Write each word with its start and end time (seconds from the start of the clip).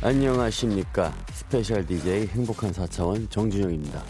안녕하십니까. 0.00 1.12
스페셜 1.30 1.84
DJ 1.86 2.28
행복한 2.28 2.72
4차원 2.72 3.28
정준영입니다. 3.30 4.02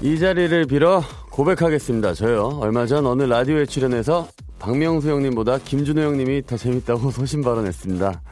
이 0.00 0.18
자리를 0.18 0.66
빌어 0.66 1.02
고백하겠습니다. 1.30 2.14
저요. 2.14 2.58
얼마 2.60 2.86
전 2.86 3.04
어느 3.06 3.24
라디오에 3.24 3.66
출연해서 3.66 4.28
박명수 4.60 5.10
형님보다 5.10 5.58
김준호 5.58 6.00
형님이 6.00 6.46
더 6.46 6.56
재밌다고 6.56 7.10
소신 7.12 7.42
발언했습니다. 7.42 8.22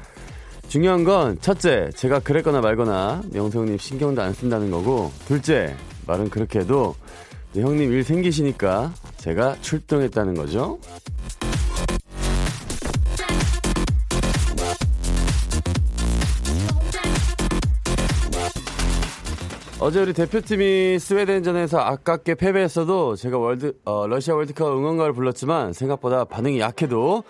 중요한 0.68 1.04
건 1.04 1.38
첫째, 1.40 1.90
제가 1.96 2.20
그랬거나 2.20 2.60
말거나 2.60 3.22
명수 3.32 3.58
형님 3.58 3.78
신경도 3.78 4.22
안 4.22 4.32
쓴다는 4.32 4.70
거고 4.70 5.12
둘째, 5.26 5.76
말은 6.06 6.30
그렇게 6.30 6.60
해도 6.60 6.94
형님 7.54 7.92
일 7.92 8.04
생기시니까 8.04 8.92
제가 9.16 9.56
출동했다는 9.60 10.34
거죠. 10.34 10.78
어제 19.78 20.00
우리 20.00 20.14
대표팀이 20.14 20.98
스웨덴전에서 20.98 21.78
아깝게 21.78 22.36
패배했어도 22.36 23.14
제가 23.14 23.36
월드 23.36 23.78
어, 23.84 24.06
러시아 24.06 24.34
월드컵 24.34 24.74
응원가를 24.74 25.12
불렀지만 25.12 25.74
생각보다 25.74 26.24
반응이 26.24 26.58
약해도 26.60 27.24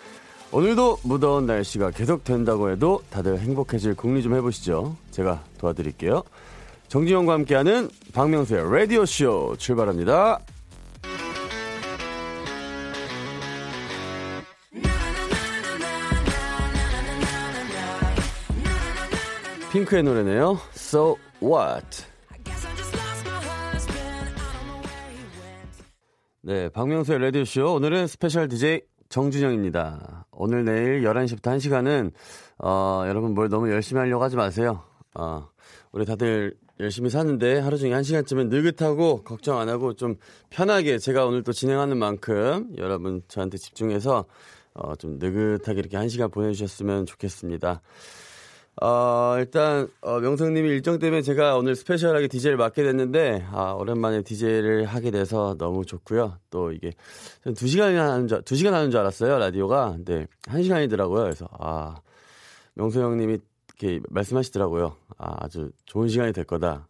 오늘도 0.52 0.98
무더운 1.02 1.46
날씨가 1.46 1.90
계속 1.90 2.22
된다고 2.22 2.70
해도 2.70 3.02
다들 3.10 3.40
행복해질 3.40 3.96
궁리 3.96 4.22
좀 4.22 4.34
해보시죠. 4.36 4.96
제가 5.10 5.42
도와드릴게요. 5.58 6.22
정준영과 6.86 7.32
함께하는 7.32 7.90
박명수의 8.14 8.72
라디오 8.72 9.04
쇼 9.04 9.56
출발합니다. 9.58 10.38
핑크의 19.72 20.04
노래네요. 20.04 20.60
So 20.74 21.16
What? 21.42 22.15
네, 26.46 26.68
박명수의 26.68 27.18
라디오쇼. 27.18 27.74
오늘은 27.74 28.06
스페셜 28.06 28.46
DJ 28.46 28.82
정준영입니다. 29.08 30.26
오늘 30.30 30.64
내일 30.64 31.02
11시부터 31.02 31.40
1시간은, 31.40 32.12
어, 32.58 33.02
여러분 33.08 33.34
뭘 33.34 33.48
너무 33.48 33.68
열심히 33.68 33.98
하려고 33.98 34.22
하지 34.22 34.36
마세요. 34.36 34.84
어, 35.14 35.48
우리 35.90 36.06
다들 36.06 36.54
열심히 36.78 37.10
사는데 37.10 37.58
하루 37.58 37.76
중에 37.76 37.90
1시간쯤은 37.90 38.46
느긋하고 38.46 39.24
걱정 39.24 39.58
안 39.58 39.68
하고 39.68 39.94
좀 39.94 40.14
편하게 40.48 40.98
제가 40.98 41.26
오늘 41.26 41.42
또 41.42 41.52
진행하는 41.52 41.96
만큼 41.96 42.68
여러분 42.78 43.22
저한테 43.26 43.58
집중해서 43.58 44.24
어, 44.74 44.94
좀 44.94 45.18
느긋하게 45.18 45.80
이렇게 45.80 45.96
1시간 45.96 46.30
보내주셨으면 46.30 47.06
좋겠습니다. 47.06 47.82
어, 48.82 49.36
일단, 49.38 49.88
어, 50.02 50.20
명성님이 50.20 50.68
일정 50.68 50.98
때문에 50.98 51.22
제가 51.22 51.56
오늘 51.56 51.74
스페셜하게 51.74 52.28
DJ를 52.28 52.58
맡게 52.58 52.82
됐는데, 52.82 53.46
아, 53.50 53.72
오랜만에 53.72 54.20
DJ를 54.22 54.84
하게 54.84 55.10
돼서 55.10 55.56
너무 55.58 55.86
좋고요. 55.86 56.36
또 56.50 56.72
이게, 56.72 56.92
두 57.56 57.66
시간이나 57.66 58.12
하는 58.12 58.28
줄, 58.28 58.42
두 58.42 58.54
시간 58.54 58.74
하는 58.74 58.90
줄 58.90 59.00
알았어요, 59.00 59.38
라디오가. 59.38 59.92
근데, 59.92 60.26
한 60.46 60.62
시간이더라고요. 60.62 61.22
그래서, 61.22 61.48
아, 61.58 61.96
명성 62.74 63.02
형님이 63.02 63.38
이렇게 63.80 64.00
말씀하시더라고요. 64.10 64.94
아, 65.16 65.36
아주 65.44 65.70
좋은 65.86 66.08
시간이 66.08 66.34
될 66.34 66.44
거다. 66.44 66.86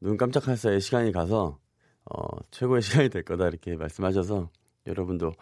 눈 0.00 0.16
깜짝할 0.16 0.56
사이에 0.56 0.78
시간이 0.78 1.12
가서, 1.12 1.58
어, 2.06 2.26
최고의 2.50 2.80
시간이 2.80 3.10
될 3.10 3.22
거다. 3.24 3.48
이렇게 3.48 3.76
말씀하셔서, 3.76 4.48
여러분도, 4.86 5.32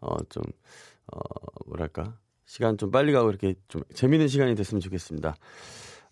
어, 0.00 0.16
좀, 0.28 0.44
어, 1.12 1.18
뭐랄까. 1.66 2.16
시간 2.50 2.76
좀 2.76 2.90
빨리 2.90 3.12
가고 3.12 3.30
이렇게 3.30 3.54
좀 3.68 3.80
재밌는 3.94 4.26
시간이 4.26 4.56
됐으면 4.56 4.80
좋겠습니다. 4.80 5.36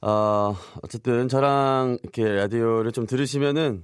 어, 0.03 0.54
어쨌든 0.82 1.26
저랑 1.26 1.99
이렇게 2.00 2.22
라디오를 2.32 2.93
좀 2.93 3.06
들으시면은 3.06 3.82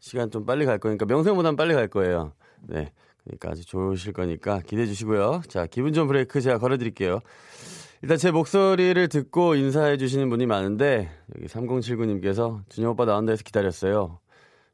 시간 0.00 0.30
좀 0.30 0.44
빨리 0.44 0.66
갈 0.66 0.78
거니까 0.78 1.06
명생보단 1.06 1.56
빨리 1.56 1.72
갈 1.72 1.88
거예요. 1.88 2.34
네. 2.60 2.92
그러니까 3.24 3.52
아주 3.52 3.64
좋으실 3.64 4.12
거니까 4.12 4.60
기대해 4.60 4.86
주시고요. 4.86 5.40
자, 5.48 5.64
기분 5.64 5.94
좋은 5.94 6.06
브레이크 6.06 6.42
제가 6.42 6.58
걸어 6.58 6.76
드릴게요. 6.76 7.20
일단 8.02 8.18
제 8.18 8.30
목소리를 8.30 9.08
듣고 9.08 9.54
인사해 9.54 9.96
주시는 9.96 10.28
분이 10.28 10.44
많은데 10.44 11.10
여기 11.34 11.46
3079님께서 11.46 12.60
준영 12.68 12.90
오빠 12.90 13.06
나온다 13.06 13.32
해서 13.32 13.42
기다렸어요. 13.42 14.18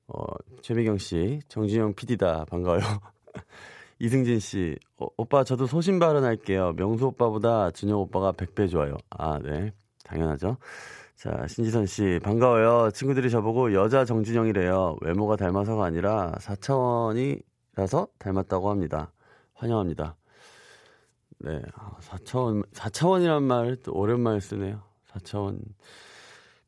어, 0.08 0.24
최미경 0.62 0.98
씨, 0.98 1.38
정진영 1.46 1.94
PD다. 1.94 2.46
반가워요. 2.46 2.80
이승진 4.00 4.40
씨, 4.40 4.76
어, 4.96 5.06
오빠 5.18 5.44
저도 5.44 5.66
소신 5.66 5.98
발언할게요. 5.98 6.72
명수 6.72 7.08
오빠보다 7.08 7.70
준영 7.70 7.98
오빠가 8.00 8.32
100배 8.32 8.70
좋아요. 8.70 8.96
아, 9.10 9.38
네. 9.38 9.72
당연하죠. 10.04 10.56
자, 11.16 11.46
신지선 11.46 11.84
씨, 11.84 12.18
반가워요. 12.22 12.90
친구들이 12.92 13.28
저보고 13.28 13.74
여자 13.74 14.06
정준영이래요. 14.06 14.96
외모가 15.02 15.36
닮아서가 15.36 15.84
아니라 15.84 16.32
4차원이라서 16.40 18.08
닮았다고 18.18 18.70
합니다. 18.70 19.12
환영합니다. 19.54 20.16
네, 21.40 21.60
4차원, 22.00 22.66
4차원이란 22.72 23.42
말 23.42 23.76
또 23.82 23.92
오랜만에 23.92 24.40
쓰네요. 24.40 24.82
4차원. 25.12 25.60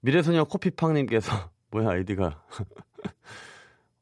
미래소녀 0.01 0.45
코피팡님께서, 0.45 1.33
뭐야, 1.73 1.89
아이디가. 1.91 2.43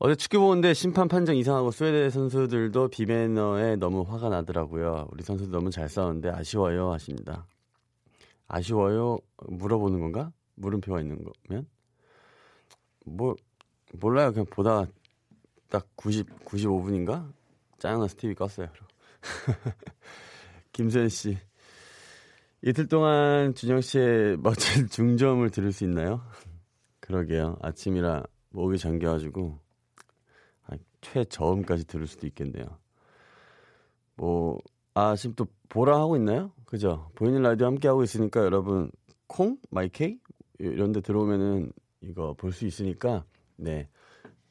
어제 0.02 0.14
축구 0.14 0.38
보는데 0.40 0.72
심판 0.72 1.08
판정 1.08 1.36
이상하고 1.36 1.70
스웨덴 1.70 2.08
선수들도 2.08 2.88
비매너에 2.88 3.76
너무 3.76 4.00
화가 4.00 4.30
나더라고요. 4.30 5.08
우리 5.12 5.22
선수들 5.22 5.52
너무 5.52 5.70
잘 5.70 5.90
싸우는데 5.90 6.30
아쉬워요 6.30 6.90
하십니다. 6.92 7.46
아쉬워요 8.48 9.18
물어보는 9.46 10.00
건가? 10.00 10.32
물음표가 10.54 11.02
있는 11.02 11.22
거면? 11.22 11.66
뭐 13.04 13.34
몰라요. 13.92 14.32
그냥 14.32 14.46
보다 14.46 14.86
딱 15.68 15.86
90, 15.96 16.46
95분인가? 16.46 17.30
짜증나서 17.76 18.16
TV 18.16 18.34
껐어요. 18.34 18.70
김수현 20.72 21.10
씨. 21.10 21.36
이틀 22.62 22.88
동안 22.88 23.54
준영 23.54 23.82
씨의 23.82 24.38
멋진 24.40 24.86
중점을 24.88 25.50
들을 25.50 25.70
수 25.72 25.84
있나요? 25.84 26.22
그러게요. 27.00 27.58
아침이라 27.60 28.22
목이 28.48 28.78
잠겨가지고 28.78 29.69
최저음까지 31.00 31.86
들을 31.86 32.06
수도 32.06 32.26
있겠네요. 32.26 32.64
뭐, 34.16 34.58
아, 34.94 35.16
지금 35.16 35.34
또 35.34 35.46
보라 35.68 35.98
하고 35.98 36.16
있나요? 36.16 36.52
그죠? 36.66 37.10
보이는 37.14 37.42
라디오 37.42 37.66
함께 37.66 37.88
하고 37.88 38.02
있으니까 38.02 38.40
여러분, 38.44 38.90
콩? 39.26 39.56
마이케이? 39.70 40.18
이런 40.58 40.92
데 40.92 41.00
들어오면은 41.00 41.72
이거 42.02 42.34
볼 42.34 42.52
수 42.52 42.66
있으니까, 42.66 43.24
네. 43.56 43.88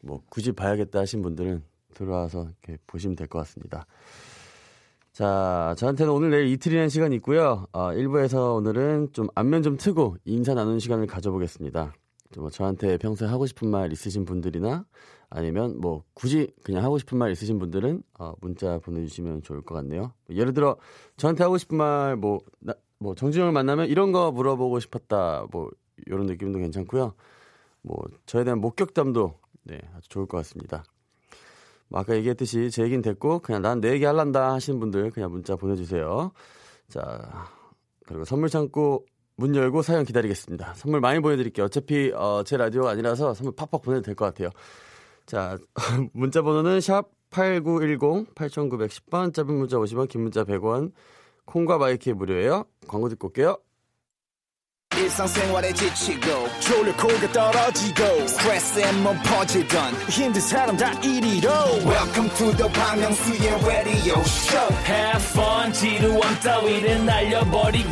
뭐, 0.01 0.21
굳이 0.29 0.51
봐야겠다 0.51 0.99
하신 0.99 1.21
분들은 1.21 1.63
들어와서 1.93 2.43
이렇게 2.63 2.77
보시면 2.87 3.15
될 3.15 3.27
것 3.27 3.39
같습니다. 3.39 3.85
자, 5.11 5.75
저한테는 5.77 6.13
오늘 6.13 6.29
내일 6.29 6.47
이틀이라는 6.47 6.87
시간이 6.89 7.15
있고요. 7.17 7.67
어, 7.73 7.89
1부에서 7.91 8.55
오늘은 8.55 9.09
좀 9.11 9.27
안면 9.35 9.63
좀 9.63 9.75
트고 9.75 10.15
인사 10.23 10.53
나누는 10.53 10.79
시간을 10.79 11.07
가져보겠습니다. 11.07 11.93
뭐 12.37 12.49
저한테 12.49 12.97
평소에 12.97 13.27
하고 13.27 13.45
싶은 13.47 13.69
말 13.69 13.91
있으신 13.91 14.23
분들이나 14.23 14.85
아니면 15.29 15.79
뭐 15.79 16.03
굳이 16.13 16.51
그냥 16.63 16.83
하고 16.83 16.97
싶은 16.97 17.17
말 17.17 17.31
있으신 17.31 17.59
분들은 17.59 18.01
어, 18.17 18.33
문자 18.41 18.79
보내주시면 18.79 19.43
좋을 19.43 19.61
것 19.61 19.75
같네요. 19.75 20.13
예를 20.29 20.53
들어 20.53 20.77
저한테 21.17 21.43
하고 21.43 21.57
싶은 21.57 21.77
말뭐 21.77 22.39
뭐 22.99 23.15
정준영을 23.15 23.51
만나면 23.53 23.87
이런 23.87 24.11
거 24.11 24.31
물어보고 24.31 24.79
싶었다 24.79 25.45
뭐 25.51 25.69
이런 26.07 26.25
느낌도 26.25 26.59
괜찮고요. 26.59 27.13
뭐 27.81 27.97
저에 28.25 28.43
대한 28.43 28.59
목격담도 28.59 29.33
네 29.63 29.79
아주 29.95 30.09
좋을 30.09 30.25
것 30.25 30.37
같습니다. 30.37 30.83
뭐 31.89 31.99
아까 32.01 32.15
얘기했듯이 32.15 32.69
제 32.71 32.83
얘기는 32.83 33.01
됐고 33.01 33.39
그냥 33.39 33.61
난 33.61 33.81
내 33.81 33.91
얘기 33.93 34.05
할란다 34.05 34.53
하시는 34.53 34.79
분들 34.79 35.11
그냥 35.11 35.31
문자 35.31 35.55
보내주세요. 35.55 36.31
자 36.87 37.47
그리고 38.07 38.25
선물 38.25 38.49
창고 38.49 39.05
문 39.35 39.55
열고 39.55 39.83
사연 39.83 40.03
기다리겠습니다. 40.03 40.73
선물 40.73 40.99
많이 41.01 41.19
보내드릴게요. 41.19 41.65
어차피 41.67 42.11
어, 42.15 42.43
제 42.43 42.57
라디오가 42.57 42.89
아니라서 42.91 43.33
선물 43.35 43.55
팍팍 43.55 43.81
보내도 43.83 44.01
될 44.01 44.15
것 44.15 44.25
같아요. 44.25 44.49
자, 45.29 45.59
문자 46.13 46.41
번호는 46.41 46.81
샵 46.81 47.07
8910 47.29 48.33
8910번 48.33 49.31
짧은 49.31 49.53
문자 49.53 49.77
50원 49.77 50.09
긴 50.09 50.23
문자 50.23 50.43
100원 50.43 50.91
콩과 51.45 51.77
마이크 51.77 52.09
무료예요. 52.09 52.65
광고 52.87 53.09
듣고 53.09 53.27
올게요. 53.27 53.59
지치고, 55.75 56.27
떨어지고, 57.31 58.03
퍼지던, 59.23 59.93
welcome 61.85 62.29
to 62.35 62.51
the 62.57 62.67
Bang 62.73 62.99
Myung-soo's 62.99 63.63
radio 63.63 64.19
show 64.23 64.73
Have 64.85 65.23
fun 65.23 65.71
지루함 65.71 66.39
따위를 66.41 67.05
날려버리고 67.05 67.91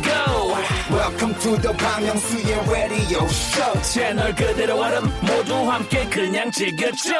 welcome 0.90 1.34
to 1.40 1.56
the 1.60 1.72
Myung-soo's 1.76 2.70
radio 2.70 3.24
show 3.26 3.82
채널 3.82 4.34
그대로 4.34 4.76
얼음 4.80 5.04
모두 5.22 5.54
함께 5.70 6.08
그냥 6.08 6.50
즐겨줘 6.50 7.12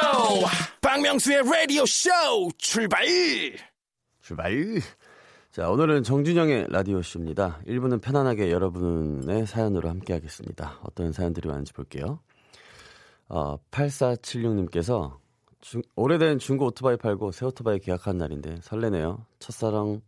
박명수의 0.80 1.42
라디오 1.44 1.84
쇼 1.86 2.10
출발 2.58 3.04
출발! 4.20 4.52
자, 5.50 5.70
오늘은 5.70 6.02
정준영의 6.04 6.66
라디오 6.68 7.02
쇼입니다. 7.02 7.58
1부는 7.66 8.00
편안하게 8.02 8.52
여러분의 8.52 9.46
사연으로 9.46 9.88
함께 9.88 10.12
하겠습니다. 10.12 10.78
어떤 10.84 11.10
사연들이 11.12 11.48
왔는지 11.48 11.72
볼게요. 11.72 12.20
어, 13.28 13.56
8476님께서 13.70 15.16
중- 15.60 15.82
오래된 15.96 16.38
중고 16.38 16.66
오토바이 16.66 16.96
팔고 16.96 17.32
새 17.32 17.46
오토바이 17.46 17.78
계약한 17.80 18.18
날인데 18.18 18.58
설레네요. 18.62 19.24
첫사랑, 19.40 20.00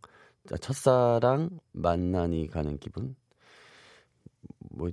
아, 0.53 0.57
첫사랑 0.59 1.51
만나니 1.73 2.47
가는 2.49 2.79
기분? 2.79 3.17
뭐, 4.71 4.91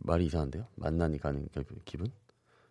말이 0.00 0.26
이상한데요? 0.26 0.66
만나니 0.76 1.18
가는 1.18 1.46
기- 1.48 1.64
기분? 1.84 2.06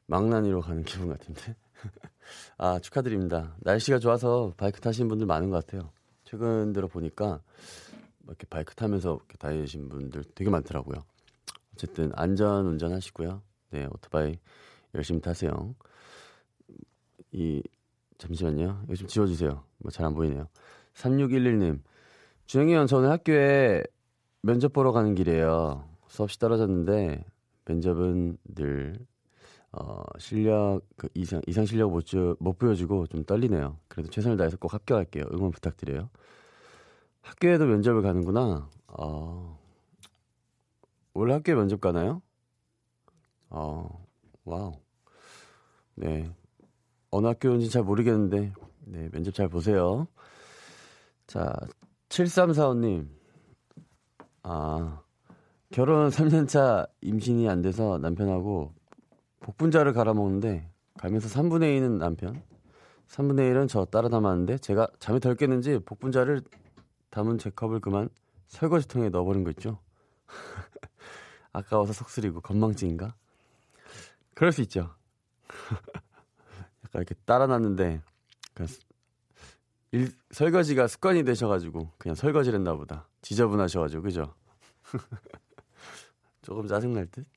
망나니로 0.08 0.62
가는 0.62 0.84
기분 0.86 1.10
같은데? 1.10 1.56
아, 2.58 2.80
축하드립니다. 2.80 3.56
날씨가 3.62 4.00
좋아서 4.00 4.54
바이크 4.58 4.80
타시는 4.82 5.08
분들 5.08 5.26
많은 5.28 5.50
것 5.50 5.66
같아요. 5.66 5.92
최근 6.24 6.74
들어 6.74 6.88
보니까 6.88 7.42
이렇게 8.28 8.46
바이크 8.48 8.76
타면서 8.76 9.16
이렇게 9.16 9.38
다니신 9.38 9.90
분들 9.90 10.24
되게 10.36 10.50
많더라고요. 10.50 11.04
어쨌든 11.74 12.12
안전 12.16 12.66
운전하시고요. 12.68 13.42
네, 13.72 13.86
오토바이 13.92 14.38
열심히 14.94 15.22
타세요. 15.22 15.76
이 17.32 17.62
잠시만요. 18.18 18.82
이거 18.86 18.96
좀 18.96 19.08
지워주세요. 19.08 19.64
뭐 19.80 19.92
잘 19.92 20.06
안 20.06 20.14
보이네요. 20.14 20.48
3611님, 20.94 21.82
주영이 22.46 22.74
형, 22.74 22.86
저는 22.88 23.10
학교에 23.10 23.84
면접 24.42 24.74
보러 24.74 24.92
가는 24.92 25.16
길이에요. 25.16 25.88
수업이 26.10 26.38
떨어졌는데 26.38 27.24
면접은 27.66 28.38
늘 28.44 29.00
어, 29.72 30.04
실력 30.18 30.82
그 30.98 31.08
이상 31.14 31.42
이상 31.48 31.66
실력 31.66 31.92
못, 31.92 32.06
주, 32.06 32.36
못 32.40 32.58
보여주고 32.58 33.08
좀 33.08 33.24
떨리네요. 33.24 33.78
그래도 33.88 34.10
최선을 34.10 34.38
다해서 34.38 34.58
꼭 34.58 34.74
합격할게요. 34.74 35.26
응원 35.32 35.52
부탁드려요. 35.52 36.10
학교에도 37.22 37.66
면접을 37.66 38.02
가는구나. 38.02 38.70
어, 38.88 39.60
원래 41.14 41.34
학교에 41.34 41.56
면접 41.56 41.80
가나요? 41.80 42.22
어, 43.50 44.06
wow. 44.46 44.74
네. 45.96 46.34
어느 47.12 47.28
학교인지 47.28 47.70
잘 47.70 47.84
모르겠는데, 47.84 48.54
네, 48.86 49.10
면접 49.12 49.34
잘 49.34 49.48
보세요. 49.50 50.08
자, 51.28 51.54
7345님. 52.10 53.08
아, 54.44 55.02
결혼 55.71 56.10
3년차 56.10 56.89
임신이 57.01 57.48
안 57.48 57.62
돼서 57.62 58.00
남편하고 58.00 58.74
복분자를 59.39 59.94
갈아 59.94 60.13
먹는데 60.13 60.68
갈면서 60.98 61.30
3분의 61.30 61.80
2는 61.80 61.98
남편, 61.98 62.42
3분의 63.07 63.51
1은 63.54 63.69
저 63.69 63.86
따라 63.86 64.10
담았는데 64.10 64.57
제가 64.57 64.88
잠이 65.00 65.19
덜 65.19 65.36
깼는지 65.36 65.80
복분자를 65.86 66.42
담은 67.12 67.38
제 67.38 67.50
컵을 67.51 67.80
그만 67.80 68.10
설거지통에 68.48 69.10
넣어버린 69.10 69.44
거 69.44 69.51
있죠. 69.51 69.80
아까워서 71.54 71.94
속쓰리고 71.94 72.42
건망증인가? 72.42 73.13
그럴 74.33 74.51
수 74.51 74.62
있죠. 74.62 74.94
약간 76.83 77.01
이렇게 77.01 77.16
따라 77.25 77.45
놨는데 77.48 78.01
일- 79.92 80.12
설거지가 80.31 80.88
습관이 80.88 81.24
되셔가지고 81.24 81.92
그냥 81.98 82.16
설거지를 82.16 82.60
했나 82.60 82.75
보다. 82.75 83.07
지저분하셔가지고 83.21 84.04
그죠? 84.04 84.33
조금 86.50 86.66
짜증날 86.66 87.06
듯. 87.12 87.28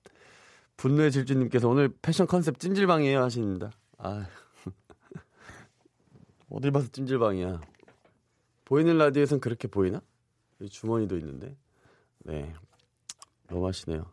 분노의 0.78 1.12
질주님께서 1.12 1.68
오늘 1.68 1.90
패션 2.00 2.26
컨셉 2.26 2.58
찜질방이에요 2.58 3.22
하십니다. 3.24 3.70
아, 3.98 4.26
어딜 6.48 6.70
봐서 6.70 6.88
찜질방이야. 6.90 7.60
보이는 8.64 8.96
라디오에선 8.96 9.40
그렇게 9.40 9.68
보이나? 9.68 10.00
주머니도 10.66 11.18
있는데. 11.18 11.54
네, 12.20 12.54
너무 13.48 13.66
하시네요. 13.66 14.10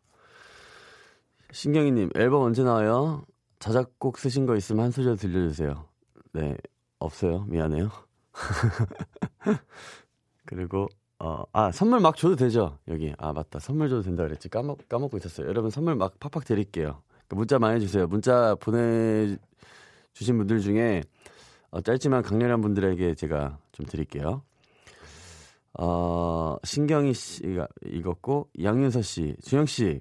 신경이님 1.54 2.10
앨범 2.16 2.42
언제 2.42 2.64
나와요? 2.64 3.26
자작곡 3.60 4.18
쓰신 4.18 4.46
거 4.46 4.58
있으면 4.58 4.84
한 4.84 4.92
소절 4.92 5.16
들려주세요. 5.16 5.88
네, 6.34 6.58
없어요. 7.00 7.46
미안해요. 7.46 7.90
그리고 10.46 10.90
어, 11.20 11.44
아 11.52 11.72
선물 11.72 12.00
막 12.00 12.16
줘도 12.16 12.36
되죠? 12.36 12.78
여기. 12.88 13.14
아 13.18 13.34
맞다. 13.34 13.60
선물 13.60 13.90
줘도 13.90 14.04
된다 14.04 14.24
그랬지. 14.24 14.50
까먹 14.50 14.88
까먹고 14.88 15.18
있었어요. 15.18 15.48
여러분 15.48 15.70
선물 15.70 15.96
막 15.96 16.18
팍팍 16.20 16.46
드릴게요. 16.46 17.02
그러니까 17.10 17.36
문자 17.36 17.60
많이 17.60 17.82
주세요. 17.82 18.08
문자 18.08 18.56
보내 18.56 19.36
주신 20.14 20.38
분들 20.38 20.62
중에 20.62 21.04
어, 21.72 21.82
짧지만 21.82 22.24
강렬한 22.24 22.62
분들에게 22.62 23.16
제가 23.16 23.60
좀 23.74 23.86
드릴게요. 23.86 24.44
어 25.74 26.58
신경희 26.64 27.14
씨가 27.14 27.68
읽었고 27.86 28.50
양윤서 28.62 29.02
씨 29.02 29.36
준영 29.44 29.66
씨 29.66 30.00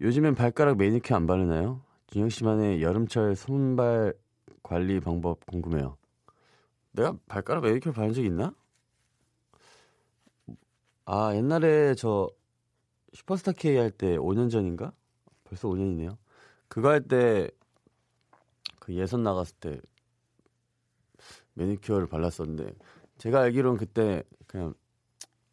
요즘엔 0.00 0.34
발가락 0.34 0.78
매니큐어 0.78 1.16
안 1.16 1.26
바르나요? 1.26 1.82
준영 2.06 2.30
씨만의 2.30 2.82
여름철 2.82 3.36
손발 3.36 4.14
관리 4.62 4.98
방법 5.00 5.44
궁금해요. 5.46 5.96
내가 6.92 7.14
발가락 7.28 7.64
매니큐어 7.64 7.92
바른 7.92 8.12
적 8.12 8.24
있나? 8.24 8.54
아, 11.14 11.34
옛날에 11.34 11.94
저 11.94 12.30
슈퍼스타 13.12 13.52
K 13.52 13.76
할 13.76 13.90
때 13.90 14.16
5년 14.16 14.50
전인가? 14.50 14.94
벌써 15.44 15.68
5년이네요. 15.68 16.16
그거 16.68 16.88
할 16.88 17.06
때 17.06 17.50
그 18.80 18.94
예선 18.94 19.22
나갔을 19.22 19.54
때 19.60 19.78
매니큐어를 21.52 22.06
발랐었는데 22.08 22.74
제가 23.18 23.42
알기로는 23.42 23.76
그때 23.78 24.22
그냥 24.46 24.72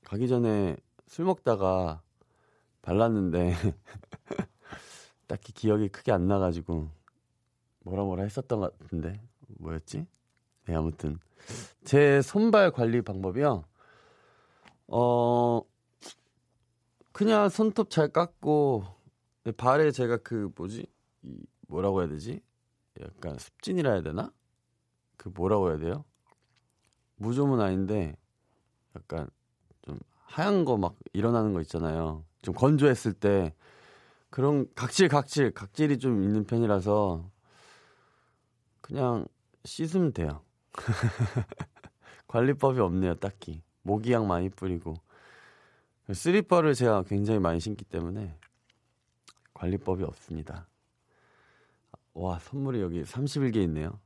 가기 0.05 0.29
전에 0.29 0.77
술 1.07 1.25
먹다가 1.25 2.01
발랐는데 2.81 3.53
딱히 5.27 5.51
기억이 5.51 5.89
크게 5.89 6.13
안 6.13 6.27
나가지고 6.29 6.89
뭐라 7.81 8.03
뭐라 8.05 8.24
했었던 8.24 8.62
것 8.62 8.79
같은데 8.79 9.22
뭐였지? 9.60 10.07
네 10.67 10.75
아무튼 10.75 11.19
제 11.83 12.22
손발 12.22 12.72
관리 12.72 13.01
방법이요. 13.01 13.65
어 14.91 15.62
그냥 17.12 17.50
손톱 17.50 17.89
잘 17.89 18.10
깎고 18.10 18.84
발에 19.58 19.91
제가 19.91 20.17
그 20.17 20.51
뭐지? 20.55 20.86
이 21.24 21.38
뭐라고 21.67 22.01
해야 22.01 22.10
되지? 22.10 22.41
약간 23.01 23.38
습진이라 23.38 23.91
해야 23.91 24.01
되나? 24.01 24.31
그 25.17 25.29
뭐라고 25.29 25.69
해야 25.69 25.77
돼요? 25.79 26.05
무좀은 27.17 27.60
아닌데 27.62 28.15
약간 28.96 29.29
좀 29.84 30.00
하얀 30.25 30.65
거 30.65 30.77
막 30.77 30.96
일어나는 31.13 31.53
거 31.53 31.62
있잖아요. 31.62 32.25
좀 32.41 32.53
건조했을 32.55 33.13
때 33.13 33.53
그런 34.29 34.67
각질 34.75 35.08
각질 35.10 35.51
각질이 35.53 36.00
좀 36.00 36.24
있는 36.24 36.46
편이라서 36.46 37.29
그냥 38.81 39.25
씻으면 39.65 40.13
돼요. 40.13 40.43
관리법이 42.27 42.79
없네요 42.79 43.15
딱히 43.15 43.62
모기향 43.89 44.27
많이 44.27 44.50
뿌리고 44.50 44.93
슬리퍼를 46.13 46.75
제가 46.75 47.03
굉장히 47.03 47.39
많이 47.39 47.60
신기 47.60 47.84
때문에 47.84 48.36
관리법이 49.55 50.03
없습니다. 50.03 50.67
와 52.13 52.38
선물이 52.38 52.81
여기 52.81 53.03
31개 53.03 53.58
있네요. 53.63 54.00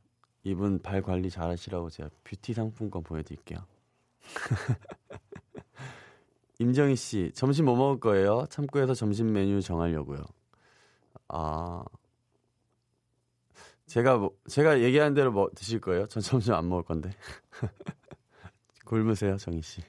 이분 0.43 0.79
발 0.79 1.01
관리 1.01 1.29
잘하시라고 1.29 1.89
제가 1.89 2.09
뷰티 2.23 2.53
상품권 2.53 3.03
보여드릴게요. 3.03 3.59
임정희 6.59 6.95
씨 6.95 7.31
점심 7.33 7.65
뭐 7.65 7.75
먹을 7.75 7.99
거예요? 7.99 8.45
참고해서 8.49 8.93
점심 8.93 9.33
메뉴 9.33 9.61
정하려고요. 9.61 10.23
아 11.27 11.83
제가 13.87 14.17
뭐 14.17 14.31
제가 14.47 14.81
얘기한 14.81 15.13
대로 15.13 15.31
뭐 15.31 15.49
드실 15.53 15.81
거예요? 15.81 16.07
전 16.07 16.23
점심 16.23 16.53
안 16.53 16.69
먹을 16.69 16.83
건데. 16.83 17.11
굶으세요, 18.85 19.37
정희 19.37 19.61
씨. 19.61 19.81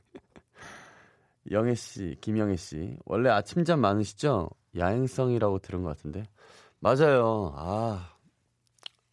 영애 1.51 1.75
씨, 1.75 2.17
김영애 2.21 2.57
씨. 2.57 2.97
원래 3.05 3.29
아침잠 3.31 3.81
많으시죠? 3.81 4.51
야행성이라고 4.77 5.59
들은 5.59 5.83
것 5.83 5.89
같은데. 5.91 6.25
맞아요. 6.81 7.53
아, 7.57 8.15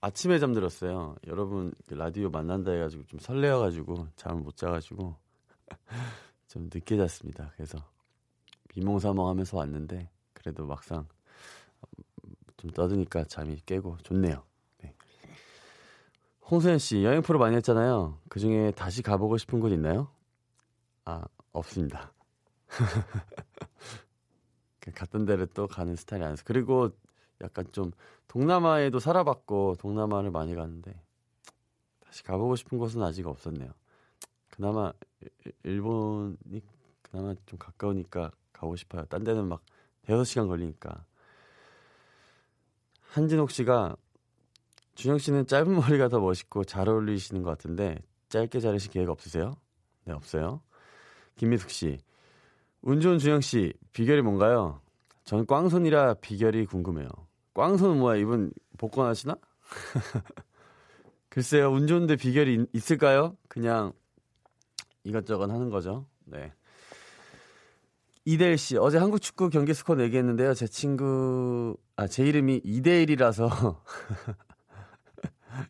아침에 0.02 0.40
잠들었어요. 0.40 1.16
여러분 1.28 1.74
그 1.88 1.94
라디오 1.94 2.30
만난다 2.30 2.72
해 2.72 2.80
가지고 2.80 3.04
좀 3.06 3.20
설레어 3.20 3.60
가지고 3.60 4.08
잠을 4.16 4.42
못 4.44 4.56
자 4.56 4.70
가지고 4.70 5.16
좀 6.48 6.70
늦게 6.74 6.98
잤습니다. 6.98 7.52
그래서 7.56 7.78
비몽사몽 8.70 9.28
하면서 9.28 9.58
왔는데 9.58 10.10
그래도 10.34 10.66
막상 10.66 11.08
좀 12.58 12.72
떠드니까 12.72 13.26
잠이 13.26 13.58
깨고 13.66 13.98
좋네요. 14.04 14.44
네. 16.52 16.52
홍소연 16.52 16.80
씨 16.80 17.06
여행 17.06 17.22
프로 17.22 17.40
많이 17.40 17.56
했잖아요. 17.56 18.18
그 18.28 18.42
중에 18.42 18.72
다시 18.72 19.02
가보고 19.02 19.38
싶은 19.38 19.62
곳 19.62 19.70
있나요? 19.70 20.10
아 21.06 21.24
없습니다. 21.54 22.12
갔던 24.94 25.26
데를 25.26 25.48
또 25.48 25.68
가는 25.68 25.96
스타일이 25.96 26.26
아니어서 26.26 26.44
그리고 26.46 26.90
약간 27.42 27.66
좀 27.72 27.92
동남아에도 28.28 29.00
살아봤고 29.00 29.78
동남아를 29.80 30.32
많이 30.32 30.54
갔는데 30.54 30.94
다시 32.02 32.22
가보고 32.24 32.58
싶은 32.58 32.78
곳은 32.78 33.02
아직 33.02 33.28
없었네요. 33.28 33.72
그나마 34.50 34.92
일본이 35.64 36.62
그나마 37.02 37.34
좀 37.46 37.58
가까우니까 37.60 38.32
가고 38.52 38.76
싶어요. 38.76 39.06
딴 39.06 39.24
데는 39.24 39.48
막 39.48 39.62
대여섯 40.02 40.28
시간 40.28 40.50
걸리니까. 40.50 41.06
한진옥 43.14 43.52
씨가 43.52 43.96
준영 44.96 45.18
씨는 45.18 45.48
짧은 45.48 45.76
머리가 45.76 46.10
더 46.10 46.20
멋있고 46.20 46.64
잘 46.64 46.90
어울리시는 46.90 47.44
것 47.44 47.50
같은데 47.52 48.00
짧게 48.30 48.60
자르실 48.60 48.92
계획 48.92 49.10
없으세요? 49.10 49.54
네, 50.06 50.14
없어요. 50.14 50.62
김미숙 51.38 51.70
씨. 51.70 52.00
운 52.82 53.00
좋은 53.00 53.20
준영 53.20 53.42
씨, 53.42 53.74
비결이 53.94 54.22
뭔가요? 54.22 54.82
전 55.24 55.46
꽝손이라 55.46 56.16
비결이 56.16 56.66
궁금해요. 56.66 57.10
꽝손은 57.54 58.00
뭐야? 58.00 58.18
이분 58.18 58.52
복권하시나? 58.78 59.36
글쎄요, 61.30 61.72
운 61.72 61.88
좋은데 61.88 62.16
비결이 62.16 62.66
있, 62.74 62.92
을까요 62.92 63.38
그냥 63.48 63.94
이것저것 65.04 65.50
하는 65.50 65.70
거죠. 65.70 66.06
네. 66.26 66.52
이대일 68.26 68.58
씨, 68.58 68.78
어제 68.78 68.98
한국 68.98 69.20
축구 69.20 69.50
경기 69.50 69.74
스코어 69.74 69.96
내기했는데요. 69.96 70.54
제 70.54 70.68
친구, 70.68 71.76
아, 71.96 72.08
제 72.08 72.24
이름이 72.26 72.62
이대일이라서. 72.64 73.82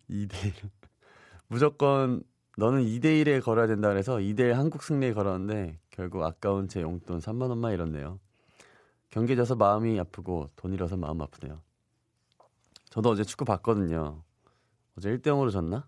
이대일. 0.08 0.54
무조건 1.48 2.24
너는 2.58 2.84
2대1에 2.84 3.44
걸어야 3.44 3.68
된다 3.68 3.90
그래서 3.90 4.20
2대1 4.22 4.54
한국 4.54 4.84
승리에 4.84 5.14
걸었는데 5.14 5.80
결국 5.90 6.24
아까운 6.24 6.68
제 6.68 6.82
용돈 6.82 7.20
3만 7.20 7.50
원만 7.50 7.74
잃었네요. 7.74 8.20
경기 9.10 9.36
져서 9.36 9.56
마음이 9.56 10.00
아프고 10.00 10.48
돈 10.56 10.74
잃어서 10.74 10.98
마음 10.98 11.22
아프네요. 11.22 11.62
저도 12.90 13.10
어제 13.10 13.24
축구 13.24 13.46
봤거든요. 13.46 14.24
어제 14.98 15.10
1대 15.12 15.28
0으로 15.28 15.52
졌나? 15.52 15.88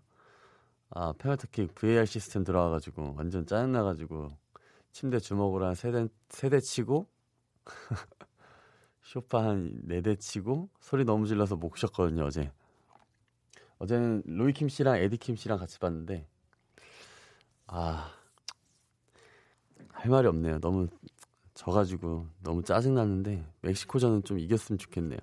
아, 0.90 1.12
페널티킥 1.18 1.74
VAR 1.74 2.06
시스템 2.06 2.44
들어와 2.44 2.70
가지고 2.70 3.14
완전 3.16 3.46
짜증나 3.46 3.82
가지고 3.82 4.30
침대 4.92 5.18
주먹으로 5.18 5.66
한 5.66 5.74
세대, 5.74 6.06
세대 6.28 6.60
치고 6.60 7.08
쇼파 9.02 9.44
한 9.44 9.80
네 9.86 10.00
대 10.02 10.16
치고 10.16 10.68
소리 10.80 11.04
너무 11.04 11.26
질러서 11.26 11.56
못 11.56 11.76
쉬었거든요, 11.76 12.24
어제. 12.24 12.50
어제는 13.84 14.22
로이킴 14.26 14.68
씨랑 14.68 14.96
에디킴 14.96 15.36
씨랑 15.36 15.58
같이 15.58 15.78
봤는데 15.78 16.26
아, 17.66 18.10
할 19.90 20.10
말이 20.10 20.26
없네요. 20.26 20.58
너무 20.60 20.88
져가지고 21.54 22.26
너무 22.42 22.62
짜증나는데 22.62 23.46
멕시코전은 23.62 24.24
좀 24.24 24.38
이겼으면 24.38 24.78
좋겠네요. 24.78 25.18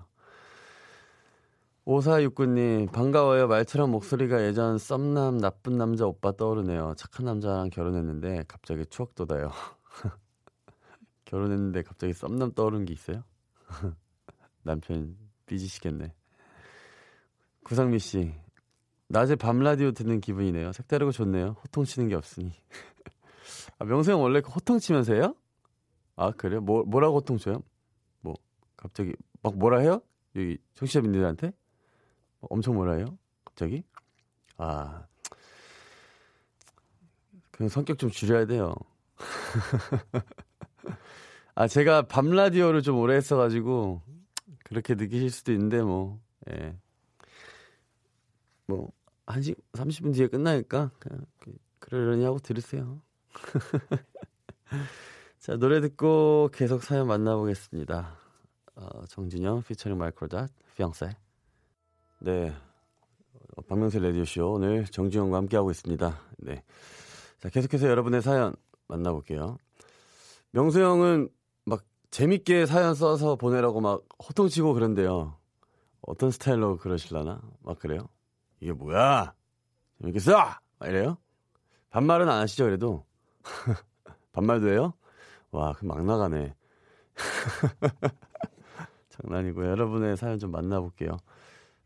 5469님, 1.86 2.92
반가워요. 2.92 3.48
말처럼 3.48 3.90
목소리가 3.92 4.46
예전 4.46 4.78
썸남 4.78 5.40
나쁜 5.40 5.78
남자 5.78 6.06
오빠 6.06 6.32
떠오르네요. 6.32 6.94
착한 6.96 7.26
남자랑 7.26 7.72
결혼했는데 7.72 8.46
갑자기 8.48 8.86
추억 8.86 9.16
돋아요. 9.16 9.52
결혼했는데 11.26 11.82
갑자기 11.82 12.14
썸남 12.14 12.54
떠오르는 12.54 12.86
게 12.86 12.94
있어요? 12.94 13.24
남편 14.62 15.18
삐지시겠네. 15.48 16.14
구상미 17.64 18.00
씨, 18.00 18.34
낮에 19.12 19.36
밤 19.36 19.60
라디오 19.60 19.92
듣는 19.92 20.22
기분이네요. 20.22 20.72
색다르고 20.72 21.12
좋네요. 21.12 21.58
호통 21.64 21.84
치는 21.84 22.08
게 22.08 22.16
없으니. 22.16 22.54
아, 23.78 23.84
명수 23.84 24.12
형 24.12 24.22
원래 24.22 24.40
그 24.40 24.50
호통 24.50 24.80
치면서 24.80 25.14
해요? 25.14 25.36
아, 26.16 26.32
그래요? 26.32 26.62
뭐, 26.62 26.84
뭐라고 26.84 27.18
호통 27.18 27.38
쳐요? 27.38 27.62
뭐, 28.22 28.36
갑자기, 28.78 29.14
막 29.44 29.58
뭐라 29.58 29.80
해요? 29.80 30.02
여기 30.38 30.58
청취자분들한테? 30.76 31.52
엄청 32.40 32.76
뭐라 32.76 32.94
해요? 32.94 33.18
갑자기? 33.44 33.84
아, 34.58 35.06
그냥 37.52 37.68
성격 37.68 38.00
좀 38.00 38.10
줄여야 38.10 38.46
돼요. 38.46 38.74
아, 41.54 41.68
제가 41.68 42.04
밤 42.04 42.30
라디오를 42.30 42.82
좀 42.82 42.98
오래 42.98 43.16
했어가지고, 43.16 44.02
그렇게 44.64 44.96
느끼실 44.96 45.32
수도 45.32 45.52
있는데, 45.52 45.82
뭐, 45.82 46.22
예. 46.50 46.78
뭐, 48.68 48.90
1시 49.32 49.56
30분 49.74 50.14
뒤에 50.14 50.28
끝나니까 50.28 50.92
그냥 51.00 51.26
그러려니 51.80 52.24
하고 52.24 52.40
들으세요. 52.40 53.02
자, 55.40 55.58
노래 55.58 55.82
듣고 55.82 56.50
계속 56.54 56.84
사연 56.84 57.08
만나보겠습니다. 57.08 58.18
어, 58.76 59.06
정진영 59.08 59.64
피처링 59.64 59.98
마이크로닷 59.98 60.52
피앙세. 60.76 61.16
네. 62.20 62.54
어, 63.56 63.62
박명수 63.64 64.00
라디오쇼 64.00 64.54
오늘 64.54 64.86
정진영과 64.86 65.38
함께하고 65.38 65.72
있습니다. 65.72 66.20
네. 66.38 66.64
자, 67.40 67.50
계속해서 67.50 67.88
여러분의 67.88 68.22
사연 68.22 68.56
만나볼게요. 68.88 69.58
명수 70.52 70.82
형은 70.82 71.30
막 71.66 71.84
재밌게 72.12 72.66
사연 72.66 72.94
써서 72.94 73.36
보내라고 73.36 73.82
막 73.82 74.04
호통치고 74.28 74.74
그런데요. 74.74 75.38
어떤 76.02 76.32
스타일로 76.32 76.78
그러실라나? 76.78 77.42
막 77.62 77.80
그래요? 77.80 78.10
이게 78.62 78.72
뭐야? 78.72 79.34
재밌겠어? 80.00 80.38
막 80.80 80.88
이래요? 80.88 81.18
반말은 81.90 82.30
안 82.30 82.42
하시죠, 82.42 82.66
그래도? 82.66 83.06
반말도 84.32 84.70
해요? 84.70 84.94
와, 85.52 85.74
그막 85.74 86.06
나가네. 86.06 86.56
장난이고, 89.10 89.66
여러분의 89.66 90.16
사연 90.16 90.40
좀 90.40 90.52
만나볼게요. 90.52 91.18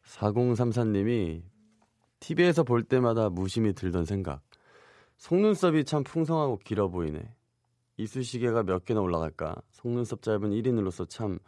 4034님이 0.03 1.43
TV에서 2.19 2.63
볼 2.63 2.83
때마다 2.83 3.29
무심히 3.29 3.73
들던 3.73 4.05
생각. 4.05 4.41
속눈썹이 5.17 5.85
참 5.85 6.03
풍성하고 6.03 6.57
길어 6.57 6.89
보이네. 6.89 7.33
이쑤시개가 7.97 8.63
몇 8.63 8.85
개나 8.85 8.99
올라갈까? 9.01 9.55
속눈썹 9.71 10.21
짧은 10.21 10.51
1인으로서 10.51 11.09
참 11.09 11.39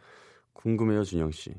궁금해요, 0.54 1.04
준영 1.04 1.30
씨. 1.30 1.54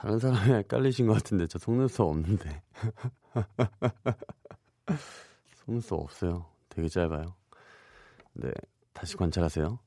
다른 0.00 0.18
사람이 0.18 0.50
헷갈리신 0.50 1.06
것 1.08 1.12
같은데 1.14 1.46
저 1.46 1.58
속눈썹 1.58 2.08
없는데. 2.08 2.62
속눈썹 5.56 6.00
없어요. 6.00 6.46
되게 6.70 6.88
짧아요. 6.88 7.34
네 8.32 8.50
다시 8.94 9.16
관찰하세요. 9.16 9.78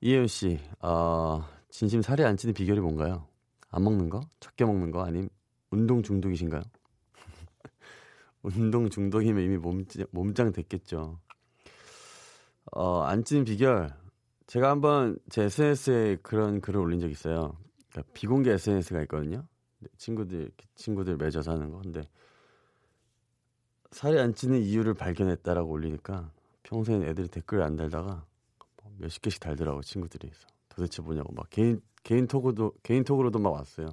이혜연 0.00 0.28
씨 0.28 0.60
어, 0.80 1.44
진심 1.70 2.02
살이 2.02 2.24
안 2.24 2.36
찌는 2.36 2.54
비결이 2.54 2.80
뭔가요? 2.80 3.26
안 3.70 3.82
먹는 3.82 4.10
거? 4.10 4.20
적게 4.38 4.64
먹는 4.64 4.92
거? 4.92 5.04
아님 5.04 5.28
운동 5.70 6.04
중독이신가요? 6.04 6.62
운동 8.42 8.88
중독이면 8.88 9.42
이미 9.42 9.56
몸짱, 9.56 10.06
몸짱 10.12 10.52
됐겠죠. 10.52 11.18
어, 12.70 13.02
안 13.02 13.24
찌는 13.24 13.44
비결. 13.44 13.92
제가 14.46 14.70
한번 14.70 15.18
제 15.28 15.42
SNS에 15.44 16.18
그런 16.22 16.60
글을 16.60 16.80
올린 16.80 17.00
적 17.00 17.10
있어요 17.10 17.56
그러니까 17.98 18.12
비공개 18.12 18.50
SNS가 18.52 19.02
있거든요. 19.02 19.44
친구들 19.96 20.50
친구들 20.74 21.16
맺어서 21.16 21.52
하는 21.52 21.70
거. 21.70 21.80
근데 21.80 22.08
살이 23.90 24.18
안 24.18 24.34
찌는 24.34 24.60
이유를 24.60 24.94
발견했다라고 24.94 25.70
올리니까 25.70 26.30
평소엔 26.62 27.02
애들이 27.04 27.28
댓글 27.28 27.62
안 27.62 27.76
달다가 27.76 28.24
뭐 28.82 28.92
몇십 28.98 29.22
개씩 29.22 29.40
달더라고 29.40 29.82
친구들이. 29.82 30.30
도대체 30.68 31.02
뭐냐고 31.02 31.32
막 31.32 31.48
개인 31.50 31.80
개인 32.04 32.26
톡으로도 32.26 32.74
개인 32.82 33.04
톡으로도 33.04 33.38
막 33.38 33.50
왔어요. 33.50 33.88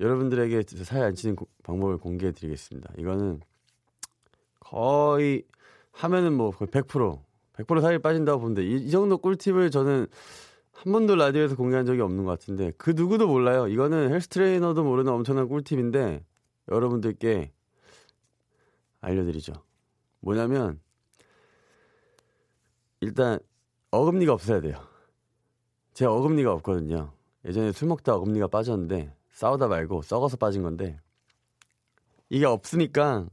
여러분들에게 0.00 0.62
살이 0.84 1.02
안 1.02 1.14
찌는 1.14 1.36
방법을 1.62 1.98
공개해 1.98 2.32
드리겠습니다. 2.32 2.92
이거는 2.98 3.40
거의 4.60 5.44
하면은 5.92 6.34
뭐 6.34 6.50
거의 6.50 6.68
100% 6.68 7.20
100% 7.54 7.80
살이 7.80 7.98
빠진다고 7.98 8.40
보는데 8.40 8.64
이, 8.64 8.86
이 8.86 8.90
정도 8.90 9.16
꿀팁을 9.16 9.70
저는 9.70 10.06
한 10.76 10.92
번도 10.92 11.16
라디오에서 11.16 11.56
공개한 11.56 11.86
적이 11.86 12.02
없는 12.02 12.24
것 12.24 12.30
같은데 12.30 12.70
그 12.76 12.90
누구도 12.94 13.26
몰라요. 13.26 13.66
이거는 13.66 14.12
헬스 14.12 14.28
트레이너도 14.28 14.84
모르는 14.84 15.10
엄청난 15.10 15.48
꿀팁인데 15.48 16.24
여러분들께 16.70 17.50
알려드리죠. 19.00 19.54
뭐냐면 20.20 20.80
일단 23.00 23.38
어금니가 23.90 24.32
없어야 24.34 24.60
돼요. 24.60 24.80
제 25.94 26.04
어금니가 26.04 26.52
없거든요. 26.54 27.12
예전에 27.46 27.72
술 27.72 27.88
먹다 27.88 28.14
어금니가 28.14 28.48
빠졌는데 28.48 29.14
싸우다 29.30 29.68
말고 29.68 30.02
썩어서 30.02 30.36
빠진 30.36 30.62
건데 30.62 30.98
이게 32.28 32.44
없으니까 32.44 33.26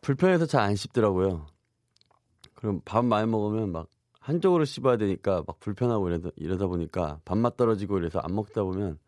불편해서 0.00 0.46
잘 0.46 0.62
안 0.62 0.76
씹더라고요. 0.76 1.46
그럼 2.54 2.80
밥 2.84 3.04
많이 3.04 3.28
먹으면 3.28 3.72
막 3.72 3.88
한쪽으로 4.26 4.64
씹어야 4.64 4.96
되니까 4.96 5.44
막 5.46 5.60
불편하고 5.60 6.08
이러다, 6.08 6.30
이러다 6.34 6.66
보니까 6.66 7.20
밥맛 7.24 7.56
떨어지고 7.56 7.98
이래서 7.98 8.18
안 8.18 8.34
먹다 8.34 8.64
보면 8.64 8.98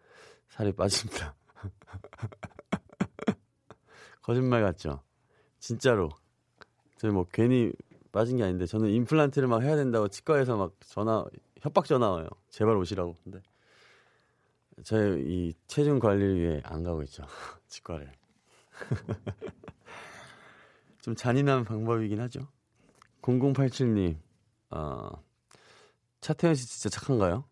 살이 0.49 0.71
빠집니다. 0.71 1.35
거짓말 4.23 4.63
같죠? 4.63 5.03
진짜로. 5.59 6.11
저희 6.99 7.11
뭐 7.11 7.27
괜히 7.33 7.73
빠진 8.13 8.37
게 8.37 8.45
아닌데 8.45 8.67
저는 8.67 8.91
임플란트를 8.91 9.49
막 9.49 9.63
해야 9.63 9.75
된다고 9.75 10.07
치과에서 10.07 10.57
막 10.57 10.75
전화 10.87 11.25
협박 11.63 11.87
전화 11.87 12.11
와요. 12.11 12.29
제발 12.49 12.77
오시라고. 12.77 13.17
근데 13.25 13.43
저희 14.85 15.25
이 15.27 15.53
체중 15.67 15.99
관리를 15.99 16.39
위해 16.39 16.61
안 16.63 16.85
가고 16.85 17.03
있죠. 17.03 17.25
치과를. 17.67 18.13
좀 21.03 21.17
잔인한 21.17 21.65
방법이긴 21.65 22.21
하죠. 22.21 22.47
0087님, 23.23 24.17
어, 24.71 25.11
차태현 26.21 26.55
씨 26.55 26.67
진짜 26.67 26.89
착한가요? 26.89 27.45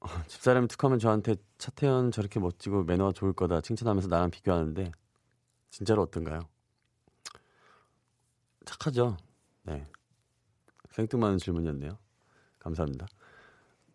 어, 0.00 0.06
집사람이 0.28 0.68
툭하면 0.68 0.98
저한테 0.98 1.36
차태현 1.58 2.12
저렇게 2.12 2.38
멋지고 2.38 2.84
매너가 2.84 3.12
좋을 3.12 3.32
거다 3.32 3.60
칭찬하면서 3.60 4.08
나랑 4.08 4.30
비교하는데 4.30 4.92
진짜로 5.70 6.02
어떤가요? 6.02 6.40
착하죠? 8.64 9.16
네. 9.62 9.86
생뚱맞은 10.90 11.38
질문이었네요. 11.38 11.98
감사합니다. 12.58 13.06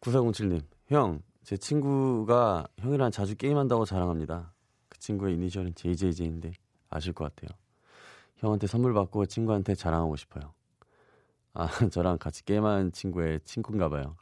9407님, 0.02 0.64
형, 0.88 1.22
제 1.44 1.58
친구가 1.58 2.68
형이랑 2.80 3.12
자주 3.12 3.36
게임한다고 3.36 3.86
자랑합니다. 3.86 4.54
그 4.90 5.00
친구의 5.00 5.36
이니셜은 5.36 5.76
JJJ인데 5.76 6.54
아실 6.90 7.14
것 7.14 7.26
같아요. 7.26 7.58
형한테 8.38 8.68
선물 8.68 8.94
받고 8.94 9.26
친구한테 9.26 9.76
자랑하고 9.76 10.16
싶어요. 10.16 10.54
아, 11.54 11.68
저랑 11.92 12.18
같이 12.18 12.44
게임하는 12.46 12.92
친구의 12.92 13.40
친구인가 13.42 13.90
봐요. 13.90 14.16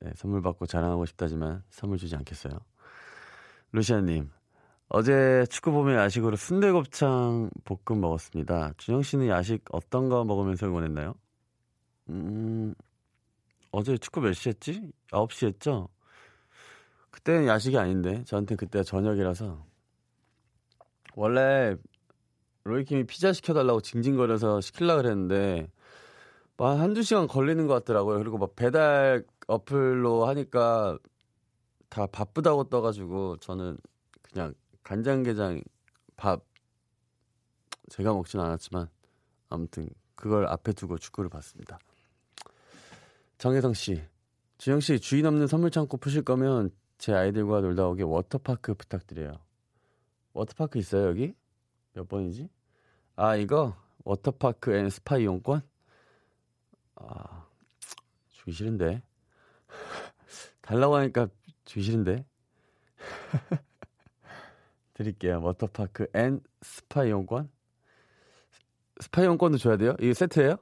네, 0.00 0.10
선물 0.16 0.42
받고 0.42 0.66
자랑하고 0.66 1.06
싶다지만 1.06 1.62
선물 1.70 1.98
주지 1.98 2.16
않겠어요. 2.16 2.52
루시아님, 3.72 4.30
어제 4.88 5.44
축구 5.50 5.72
보면 5.72 5.96
야식으로 5.96 6.36
순대곱창 6.36 7.50
볶음 7.64 8.00
먹었습니다. 8.00 8.72
준영 8.78 9.02
씨는 9.02 9.28
야식 9.28 9.64
어떤 9.72 10.08
거 10.08 10.24
먹으면서 10.24 10.66
응원했나요? 10.66 11.14
음, 12.10 12.74
어제 13.72 13.96
축구 13.98 14.20
몇 14.20 14.32
시 14.34 14.48
했지? 14.50 14.82
9시 15.10 15.46
했죠? 15.48 15.88
그때는 17.10 17.46
야식이 17.46 17.78
아닌데, 17.78 18.24
저한테 18.24 18.56
그때가 18.56 18.82
저녁이라서. 18.82 19.64
원래, 21.16 21.76
로이킴이 22.64 23.04
피자 23.06 23.32
시켜달라고 23.32 23.80
징징거려서 23.80 24.60
시킬라 24.60 24.96
그랬는데, 24.96 25.68
한 26.58 26.78
한두 26.78 27.02
시간 27.02 27.26
걸리는 27.26 27.66
것 27.66 27.74
같더라고요. 27.74 28.18
그리고 28.18 28.38
막 28.38 28.54
배달 28.54 29.24
어플로 29.46 30.26
하니까 30.26 30.98
다 31.88 32.06
바쁘다고 32.06 32.64
떠가지고, 32.64 33.38
저는 33.38 33.76
그냥 34.22 34.54
간장게장 34.82 35.62
밥, 36.16 36.44
제가 37.90 38.12
먹진 38.12 38.40
않았지만, 38.40 38.88
아무튼, 39.48 39.88
그걸 40.14 40.46
앞에 40.46 40.72
두고 40.72 40.98
축구를 40.98 41.28
봤습니다. 41.28 41.78
정혜성 43.38 43.74
씨, 43.74 44.02
주영 44.58 44.80
씨 44.80 44.98
주인 45.00 45.26
없는 45.26 45.46
선물 45.46 45.70
창고 45.70 45.96
푸실 45.96 46.22
거면 46.22 46.70
제 46.98 47.12
아이들과 47.12 47.60
놀다 47.60 47.86
오게 47.86 48.02
워터파크 48.02 48.74
부탁드려요. 48.74 49.32
워터파크 50.32 50.78
있어요 50.78 51.08
여기? 51.08 51.34
몇 51.92 52.08
번이지? 52.08 52.48
아 53.16 53.36
이거 53.36 53.76
워터파크 54.04 54.74
and 54.74 54.88
스파 54.88 55.18
이용권? 55.18 55.62
아 57.08 57.46
주기 58.30 58.52
싫은데 58.52 59.02
달라고 60.62 60.96
하니까 60.96 61.28
주기 61.64 61.82
싫은데 61.82 62.24
드릴게요. 64.94 65.40
워터파크 65.42 66.06
and 66.14 66.40
스파 66.62 67.04
이용권? 67.04 67.50
스파 69.00 69.22
이용권도 69.22 69.58
줘야 69.58 69.76
돼요? 69.76 69.96
이거 70.00 70.14
세트예요? 70.14 70.56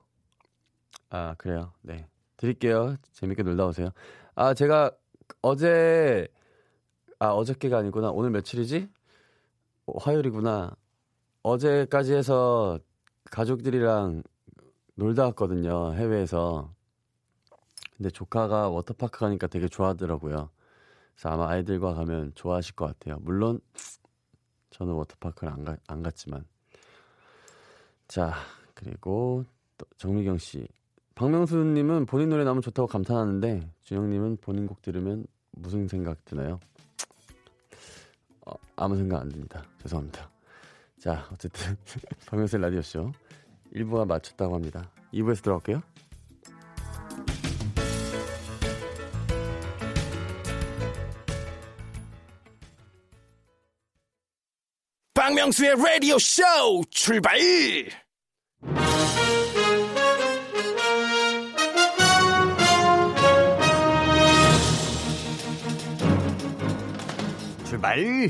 아 1.10 1.34
그래요. 1.36 1.72
네. 1.82 2.06
드릴게요. 2.42 2.96
재밌게 3.12 3.44
놀다 3.44 3.66
오세요. 3.66 3.90
아, 4.34 4.52
제가 4.52 4.90
어제, 5.42 6.26
아, 7.20 7.28
어저께가 7.28 7.78
아니구나. 7.78 8.10
오늘 8.10 8.30
며칠이지? 8.30 8.88
화요일이구나. 10.00 10.74
어제까지 11.44 12.14
해서 12.14 12.80
가족들이랑 13.30 14.24
놀다 14.94 15.24
왔거든요. 15.24 15.94
해외에서. 15.94 16.72
근데 17.96 18.10
조카가 18.10 18.68
워터파크 18.68 19.20
가니까 19.20 19.46
되게 19.46 19.68
좋아하더라고요. 19.68 20.50
그래서 21.14 21.28
아마 21.28 21.48
아이들과 21.48 21.94
가면 21.94 22.32
좋아하실 22.34 22.74
것 22.74 22.86
같아요. 22.86 23.18
물론, 23.20 23.60
저는 24.70 24.94
워터파크를 24.94 25.52
안, 25.52 25.64
가, 25.64 25.76
안 25.86 26.02
갔지만. 26.02 26.44
자, 28.08 28.34
그리고 28.74 29.44
또 29.78 29.86
정미경 29.96 30.38
씨. 30.38 30.66
박명수님은 31.14 32.06
본인 32.06 32.30
노래 32.30 32.44
나오면 32.44 32.62
좋다고 32.62 32.86
감탄하는데 32.88 33.70
준영님은 33.82 34.38
본인 34.40 34.66
곡 34.66 34.82
들으면 34.82 35.26
무슨 35.52 35.86
생각 35.86 36.24
드나요? 36.24 36.58
어, 38.46 38.54
아무 38.76 38.96
생각 38.96 39.20
안 39.20 39.28
듭니다. 39.28 39.62
죄송합니다. 39.82 40.30
자, 40.98 41.28
어쨌든 41.32 41.76
박명수의 42.26 42.62
라디오쇼 42.62 43.12
1부가 43.74 44.06
마쳤다고 44.06 44.54
합니다. 44.54 44.90
2부에서 45.12 45.42
들어갈게요. 45.42 45.82
박명수의 55.14 55.76
라디오 55.76 56.18
쇼 56.18 56.42
출발! 56.90 57.38
출발! 67.64 68.28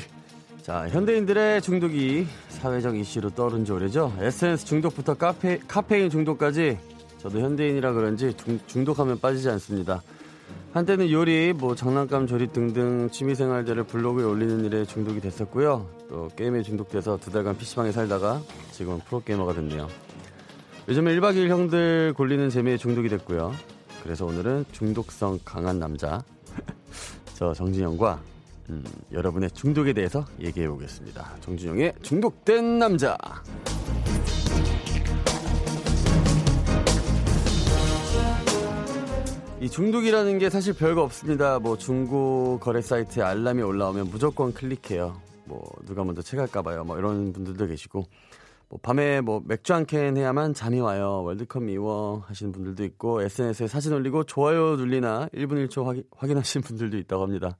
자, 0.62 0.88
현대인들의 0.88 1.62
중독이 1.62 2.26
사회적 2.62 2.96
이슈로 2.96 3.30
떠오른 3.30 3.64
지 3.64 3.72
오래죠. 3.72 4.12
에센스 4.20 4.64
중독부터 4.66 5.14
카페, 5.14 5.58
카페인 5.66 6.08
중독까지 6.08 6.78
저도 7.18 7.40
현대인이라 7.40 7.92
그런지 7.92 8.32
중, 8.68 8.84
독하면 8.84 9.18
빠지지 9.18 9.50
않습니다. 9.50 10.00
한때는 10.72 11.10
요리, 11.10 11.52
뭐 11.52 11.74
장난감 11.74 12.28
조립 12.28 12.52
등등 12.52 13.10
취미생활들을 13.10 13.82
블로그에 13.82 14.24
올리는 14.24 14.64
일에 14.64 14.84
중독이 14.84 15.20
됐었고요. 15.20 15.88
또 16.08 16.28
게임에 16.36 16.62
중독돼서 16.62 17.18
두 17.18 17.32
달간 17.32 17.58
PC방에 17.58 17.90
살다가 17.90 18.40
지금은 18.70 19.00
프로게이머가 19.00 19.54
됐네요. 19.54 19.88
요즘에 20.88 21.16
1박 21.16 21.34
2일 21.34 21.48
형들 21.48 22.14
골리는 22.16 22.48
재미에 22.48 22.76
중독이 22.76 23.08
됐고요. 23.08 23.52
그래서 24.04 24.24
오늘은 24.24 24.66
중독성 24.70 25.40
강한 25.44 25.80
남자 25.80 26.22
저 27.34 27.52
정진영과 27.52 28.20
음, 28.72 28.82
여러분의 29.12 29.50
중독에 29.50 29.92
대해서 29.92 30.24
얘기해 30.40 30.66
보겠습니다. 30.68 31.36
정진영의 31.40 31.92
중독된 32.00 32.78
남자. 32.78 33.18
이 39.60 39.68
중독이라는 39.68 40.38
게 40.38 40.50
사실 40.50 40.72
별거 40.72 41.02
없습니다. 41.02 41.58
뭐 41.60 41.76
중고 41.76 42.58
거래 42.60 42.80
사이트에 42.80 43.22
알람이 43.22 43.62
올라오면 43.62 44.08
무조건 44.10 44.52
클릭해요. 44.52 45.20
뭐 45.44 45.62
누가 45.86 46.02
먼저 46.02 46.20
체갈까 46.22 46.62
봐요. 46.62 46.82
뭐 46.84 46.98
이런 46.98 47.32
분들도 47.32 47.66
계시고 47.66 48.04
뭐 48.70 48.78
밤에 48.82 49.20
뭐 49.20 49.40
맥주 49.44 49.72
한 49.74 49.84
캔 49.86 50.16
해야만 50.16 50.54
잠이 50.54 50.80
와요. 50.80 51.22
월드컵 51.24 51.62
미워 51.62 52.24
하시는 52.26 52.50
분들도 52.50 52.82
있고 52.84 53.22
SNS에 53.22 53.68
사진 53.68 53.92
올리고 53.92 54.24
좋아요 54.24 54.76
눌리나 54.76 55.28
1분 55.34 55.68
1초 55.68 55.84
확인, 55.84 56.02
확인하시는 56.16 56.64
분들도 56.64 56.96
있다고 56.98 57.22
합니다. 57.22 57.56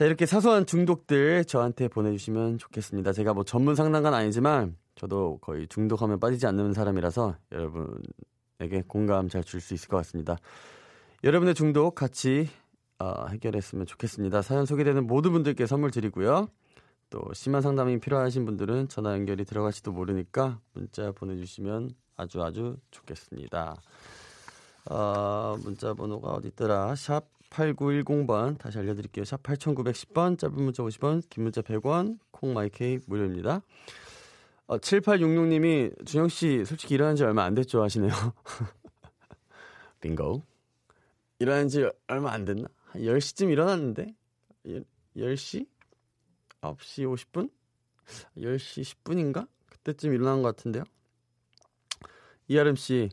자, 0.00 0.06
이렇게 0.06 0.24
사소한 0.24 0.64
중독들 0.64 1.44
저한테 1.44 1.86
보내주시면 1.88 2.56
좋겠습니다. 2.56 3.12
제가 3.12 3.34
뭐 3.34 3.44
전문 3.44 3.74
상담가는 3.74 4.16
아니지만 4.16 4.78
저도 4.94 5.36
거의 5.42 5.68
중독하면 5.68 6.18
빠지지 6.18 6.46
않는 6.46 6.72
사람이라서 6.72 7.36
여러분에게 7.52 8.84
공감 8.88 9.28
잘 9.28 9.44
줄 9.44 9.60
수 9.60 9.74
있을 9.74 9.90
것 9.90 9.98
같습니다. 9.98 10.38
여러분의 11.22 11.54
중독 11.54 11.94
같이 11.94 12.48
어, 12.98 13.26
해결했으면 13.26 13.84
좋겠습니다. 13.84 14.40
사연 14.40 14.64
소개되는 14.64 15.06
모든 15.06 15.32
분들께 15.32 15.66
선물 15.66 15.90
드리고요. 15.90 16.48
또 17.10 17.20
심한 17.34 17.60
상담이 17.60 18.00
필요하신 18.00 18.46
분들은 18.46 18.88
전화 18.88 19.12
연결이 19.12 19.44
들어갈지도 19.44 19.92
모르니까 19.92 20.60
문자 20.72 21.12
보내주시면 21.12 21.90
아주 22.16 22.42
아주 22.42 22.78
좋겠습니다. 22.90 23.76
어, 24.86 25.58
문자 25.62 25.92
번호가 25.92 26.30
어디 26.30 26.48
있더라? 26.48 26.94
샵 26.94 27.26
8910번 27.50 28.58
다시 28.58 28.78
알려드릴게요. 28.78 29.24
샵 29.24 29.42
8910번 29.42 30.38
짧은 30.38 30.54
문자 30.54 30.82
50원 30.82 31.22
긴 31.28 31.44
문자 31.44 31.60
100원 31.62 32.18
콩마이케이 32.30 32.98
무료입니다. 33.06 33.62
어, 34.66 34.78
7866님이 34.78 36.06
준영씨 36.06 36.64
솔직히 36.64 36.94
일어난 36.94 37.16
지 37.16 37.24
얼마 37.24 37.44
안 37.44 37.54
됐죠 37.54 37.82
하시네요. 37.82 38.12
빙고. 40.00 40.42
일어난 41.40 41.68
지 41.68 41.88
얼마 42.06 42.32
안 42.32 42.44
됐나? 42.44 42.68
한 42.84 43.02
10시쯤 43.02 43.50
일어났는데? 43.50 44.14
10 45.16 45.36
시? 45.36 45.66
9시 46.60 47.04
50분? 47.04 47.50
10시 48.36 49.02
10분인가? 49.02 49.48
그때쯤 49.70 50.12
일어난 50.12 50.42
것 50.42 50.54
같은데요. 50.56 50.84
이아름 52.48 52.76
씨, 52.76 53.10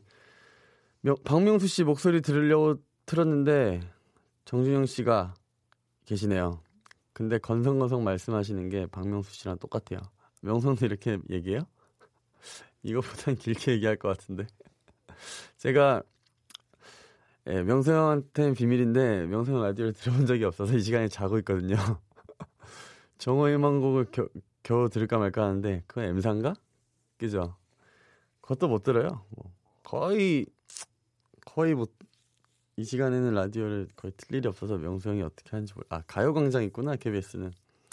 박명수 1.24 1.66
씨 1.68 1.84
목소리 1.84 2.20
들으려고 2.20 2.76
틀었는데 3.06 3.80
정준영 4.48 4.86
씨가 4.86 5.34
계시네요. 6.06 6.62
근데 7.12 7.36
건성건성 7.36 8.02
말씀하시는 8.02 8.70
게 8.70 8.86
박명수 8.86 9.34
씨랑 9.34 9.58
똑같아요. 9.58 10.00
명성도 10.40 10.86
이렇게 10.86 11.18
얘기해요? 11.28 11.66
이거보단 12.82 13.36
길게 13.36 13.72
얘기할 13.72 13.96
것 13.96 14.08
같은데. 14.08 14.46
제가 15.58 16.02
예, 17.46 17.62
명수 17.62 17.92
형한테는 17.92 18.54
비밀인데 18.54 19.26
명수 19.26 19.52
형 19.52 19.60
라디오를 19.60 19.92
들어본 19.92 20.24
적이 20.24 20.44
없어서 20.44 20.74
이 20.78 20.80
시간에 20.80 21.08
자고 21.08 21.36
있거든요. 21.40 21.76
정호의 23.18 23.58
망곡을 23.58 24.06
겨, 24.10 24.28
겨우 24.62 24.88
들을까 24.88 25.18
말까 25.18 25.44
하는데 25.44 25.82
그건 25.86 26.04
M사인가? 26.04 26.54
그죠? 27.18 27.54
그것도 28.40 28.68
못 28.68 28.82
들어요. 28.82 29.26
뭐 29.28 29.52
거의 29.82 30.46
거의 31.44 31.74
못 31.74 31.92
이 32.78 32.84
시간에는 32.84 33.34
라디오를 33.34 33.88
거의 33.96 34.12
틀 34.16 34.36
일이 34.36 34.46
없어서 34.46 34.78
명수 34.78 35.08
형이 35.08 35.20
어떻게 35.22 35.50
하는지 35.50 35.74
몰라. 35.74 35.86
아 35.90 36.02
가요광장 36.06 36.62
있구나 36.62 36.94
KBS는 36.94 37.52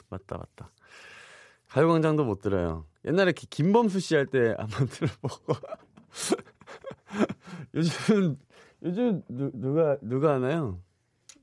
맞다 0.09 0.37
맞다. 0.37 0.71
가요광장도 1.69 2.23
못 2.23 2.39
들어요. 2.41 2.85
옛날에 3.03 3.31
김범수 3.33 3.99
씨 3.99 4.13
할 4.15 4.27
때 4.27 4.53
한번 4.59 4.85
들어보고 4.87 5.53
요즘 7.73 8.37
요즘 8.83 9.23
누, 9.27 9.49
누가 9.55 9.97
누가 10.01 10.35
하나요? 10.35 10.79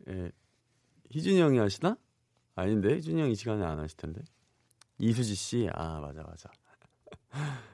예, 0.08 0.30
희준이 1.10 1.40
형이 1.40 1.58
하시나? 1.58 1.96
아닌데 2.54 2.94
희준이 2.96 3.20
형이 3.20 3.34
시간에 3.34 3.64
안 3.64 3.80
하실 3.80 3.96
텐데 3.96 4.22
이수지 4.98 5.34
씨, 5.34 5.68
아 5.72 5.98
맞아 5.98 6.22
맞아. 6.22 6.48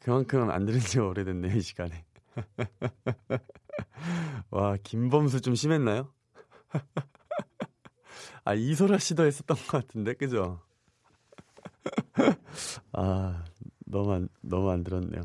그만큼 0.00 0.50
안 0.50 0.66
들은 0.66 0.78
지 0.80 0.98
오래됐네요 1.00 1.56
이 1.56 1.60
시간에. 1.62 2.04
와 4.50 4.76
김범수 4.82 5.40
좀 5.40 5.54
심했나요? 5.54 6.12
아 8.44 8.54
이소라 8.54 8.98
씨도 8.98 9.24
했었던 9.24 9.56
것 9.56 9.86
같은데 9.86 10.14
그죠? 10.14 10.60
아 12.92 13.44
너무 13.84 14.12
안 14.12 14.28
너무 14.42 14.70
안 14.70 14.84
들었네요. 14.84 15.22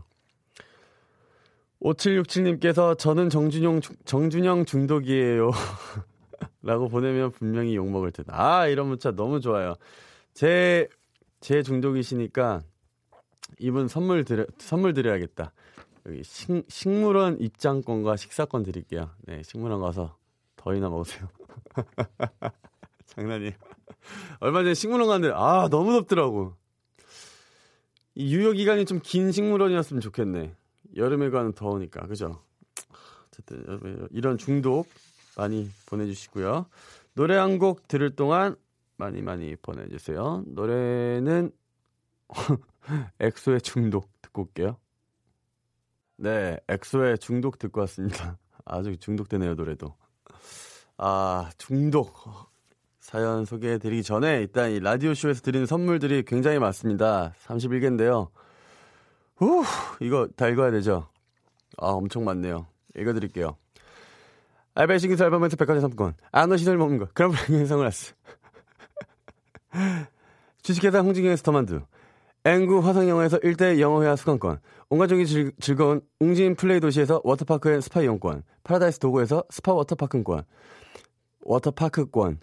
5767님께서 1.82 2.98
저는 2.98 3.30
정준영 3.30 3.82
정준영 4.06 4.66
중독이에요. 4.66 5.52
라고 6.64 6.90
보내면 6.90 7.32
분명히 7.32 7.76
욕먹을 7.76 8.12
듯. 8.12 8.28
아, 8.30 8.68
이런 8.68 8.88
문자 8.88 9.12
너무 9.12 9.42
좋아요. 9.42 9.76
제, 10.34 10.88
제 11.40 11.64
중독이시니까 11.64 12.62
이분 13.60 13.88
선물 13.88 14.24
드려, 14.24 14.46
선물 14.60 14.94
드려야겠다. 14.94 15.54
여기 16.08 16.24
식, 16.24 16.66
식물원 16.68 17.40
입장권과 17.40 18.16
식사권 18.18 18.64
드릴게요. 18.64 19.10
네, 19.22 19.44
식물원 19.44 19.82
가서 19.82 20.18
더위나 20.56 20.90
먹으세요. 20.90 21.28
장난이에요. 23.08 23.52
얼마 24.40 24.64
전에 24.64 24.74
식물원 24.74 25.08
갔는데, 25.08 25.34
아, 25.38 25.68
너무 25.70 25.92
덥더라고. 25.94 26.56
이 28.16 28.36
유효 28.36 28.52
기간이 28.52 28.86
좀 28.86 29.00
긴 29.04 29.32
식물원이었으면 29.32 30.02
좋겠네. 30.02 30.56
여름에 30.96 31.30
가는 31.30 31.54
더우니까, 31.54 32.08
그죠? 32.08 32.42
어쨌든, 33.28 34.08
이런 34.12 34.38
중독 34.38 34.88
많이 35.38 35.70
보내주시고요. 35.86 36.66
노래 37.14 37.36
한 37.38 37.60
곡 37.60 37.88
들을 37.88 38.16
동안 38.16 38.56
많이 38.98 39.22
많이 39.22 39.56
보내주세요. 39.56 40.44
노래는 40.48 41.52
엑소의 43.20 43.62
중독 43.62 44.10
듣고 44.22 44.44
올게요. 44.44 44.78
네, 46.22 46.56
엑소의 46.68 47.18
중독 47.18 47.58
듣고 47.58 47.82
왔습니다. 47.82 48.38
아주 48.64 48.96
중독되네요, 48.96 49.56
노래도. 49.56 49.96
아, 50.98 51.50
중독. 51.58 52.14
사연 53.00 53.44
소개해 53.44 53.80
드리기 53.80 54.04
전에 54.04 54.38
일단 54.42 54.70
이 54.70 54.80
라디오쇼에서 54.80 55.42
드리는 55.42 55.66
선물들이 55.66 56.24
굉장히 56.24 56.60
많습니다. 56.60 57.34
31개인데요. 57.44 58.30
후, 59.36 59.64
이거 60.00 60.28
다 60.36 60.48
읽어야 60.48 60.70
되죠? 60.70 61.10
아, 61.78 61.88
엄청 61.88 62.24
많네요. 62.24 62.68
읽어 62.96 63.14
드릴게요. 63.14 63.58
알바의 64.76 65.00
신기술 65.00 65.26
알바몬트 65.26 65.56
백화점 65.58 65.82
상품권 65.82 66.14
안너 66.32 66.56
시설 66.58 66.78
먹는 66.78 66.98
거 66.98 67.08
그럼 67.14 67.32
브랜드 67.32 67.66
선글라스 67.66 68.14
주식회사 70.62 71.00
홍진경에서 71.00 71.44
더만두 71.44 71.82
앵구 72.44 72.80
화성영어에서 72.80 73.40
1대 73.40 73.80
영어회화 73.80 74.16
수강권 74.16 74.60
온가족이 74.90 75.26
즐, 75.28 75.52
즐거운 75.60 76.02
웅진 76.20 76.56
플레이 76.56 76.80
도시에서 76.80 77.22
워터파크 77.24 77.70
앤 77.72 77.82
스파 77.82 78.02
이용권 78.02 78.44
파라다이스 78.64 79.00
도구에서 79.00 79.44
스파 79.50 79.74
워터파크권 79.74 80.44
워터파크권 81.42 82.40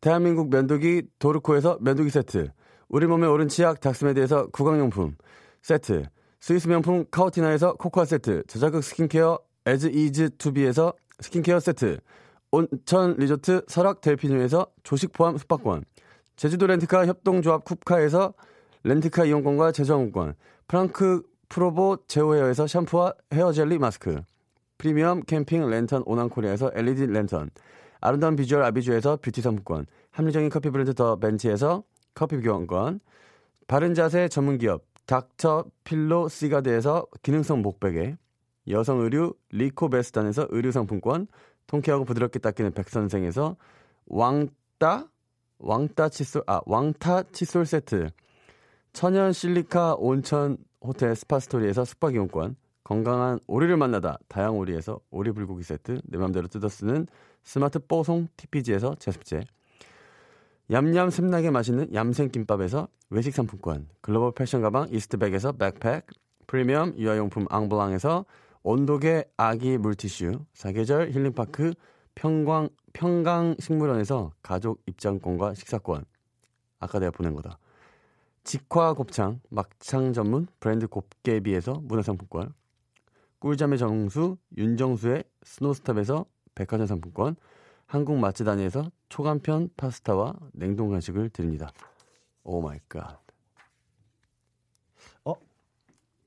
대한민국 0.00 0.50
면도기 0.50 1.02
도르코에서 1.18 1.78
면도기 1.80 2.10
세트 2.10 2.50
우리 2.88 3.06
몸의 3.06 3.28
오른 3.30 3.48
치약 3.48 3.80
닥스메드에서 3.80 4.48
구강용품 4.48 5.16
세트 5.62 6.04
스위스 6.40 6.68
명품 6.68 7.04
카오티나에서 7.10 7.74
코코아 7.74 8.04
세트 8.04 8.44
저자극 8.46 8.84
스킨케어 8.84 9.38
애즈 9.68 9.88
이즈 9.88 10.30
투비에서 10.38 10.94
스킨케어 11.20 11.60
세트, 11.60 11.98
온천 12.50 13.16
리조트 13.18 13.62
설악 13.68 14.00
델피노에서 14.00 14.66
조식 14.82 15.12
포함 15.12 15.36
숙박권, 15.36 15.84
제주도 16.36 16.66
렌트카 16.66 17.06
협동조합 17.06 17.64
쿱카에서 17.64 18.32
렌트카 18.88 19.26
이용권과 19.26 19.72
제주항공권, 19.72 20.34
프랑크 20.66 21.22
프로보 21.50 21.98
제오헤어에서 22.06 22.66
샴푸와 22.66 23.12
헤어젤리 23.34 23.78
마스크, 23.78 24.22
프리미엄 24.78 25.22
캠핑 25.22 25.68
랜턴 25.68 26.02
오난코리아에서 26.06 26.70
LED 26.74 27.06
랜턴, 27.08 27.50
아름다운 28.00 28.34
비주얼 28.34 28.62
아비주에서 28.62 29.18
뷰티 29.20 29.42
상품권, 29.42 29.84
합리적인 30.12 30.48
커피 30.48 30.70
브랜드 30.70 30.94
더 30.94 31.16
벤티에서 31.16 31.82
커피 32.14 32.38
교환권, 32.40 33.00
바른 33.66 33.92
자세 33.92 34.26
전문 34.28 34.56
기업 34.56 34.84
닥터 35.04 35.66
필로 35.84 36.28
시가드에서 36.30 37.06
기능성 37.22 37.60
목베개, 37.60 38.16
여성 38.70 39.00
의류 39.00 39.34
리코베스단에서 39.50 40.46
의류 40.50 40.72
상품권, 40.72 41.26
통쾌하고 41.66 42.06
부드럽게 42.06 42.38
닦이는 42.38 42.72
백선생에서 42.72 43.56
왕따 44.06 45.08
왕따 45.58 46.08
칫솔 46.08 46.44
아 46.46 46.62
왕타 46.64 47.24
칫솔 47.32 47.66
세트, 47.66 48.08
천연 48.98 49.32
실리카 49.32 49.94
온천 49.94 50.56
호텔 50.80 51.14
스파스토리에서 51.14 51.84
숙박 51.84 52.14
이용권, 52.14 52.56
건강한 52.82 53.38
오리를 53.46 53.76
만나다 53.76 54.18
다향 54.26 54.58
오리에서 54.58 54.98
오리 55.12 55.30
불고기 55.30 55.62
세트, 55.62 56.00
내 56.02 56.18
맘대로 56.18 56.48
뜯어 56.48 56.68
쓰는 56.68 57.06
스마트 57.44 57.78
뽀송 57.78 58.26
TPG에서 58.36 58.96
제습제, 58.96 59.44
얌얌 60.72 61.10
샘나게 61.10 61.52
맛있는 61.52 61.94
얌생김밥에서 61.94 62.88
외식 63.10 63.34
상품권, 63.34 63.86
글로벌 64.00 64.32
패션 64.32 64.62
가방 64.62 64.88
이스트백에서 64.90 65.52
백팩, 65.52 66.04
프리미엄 66.48 66.92
유아용품 66.98 67.46
앙블랑에서 67.50 68.24
온도계 68.64 69.26
아기 69.36 69.78
물티슈, 69.78 70.40
사계절 70.54 71.12
힐링파크 71.12 71.72
평광, 72.16 72.68
평강식물원에서 72.94 74.32
가족 74.42 74.82
입장권과 74.86 75.54
식사권. 75.54 76.04
아까 76.80 76.98
내가 76.98 77.12
보낸 77.12 77.36
거다. 77.36 77.60
직화 78.48 78.94
곱창, 78.94 79.42
막창 79.50 80.14
전문 80.14 80.46
브랜드 80.58 80.86
곱개비에서 80.88 81.82
문화상품권. 81.82 82.54
꿀잠의 83.40 83.78
정수, 83.78 84.38
윤정수의 84.56 85.22
스노스탑에서 85.42 86.24
백화점 86.54 86.86
상품권. 86.86 87.36
한국 87.84 88.16
맛집단에서 88.16 88.90
초간편 89.10 89.68
파스타와 89.76 90.32
냉동 90.54 90.88
간식을 90.88 91.28
드립니다. 91.28 91.70
Oh 92.42 92.62
my 92.62 92.78
god. 92.88 93.20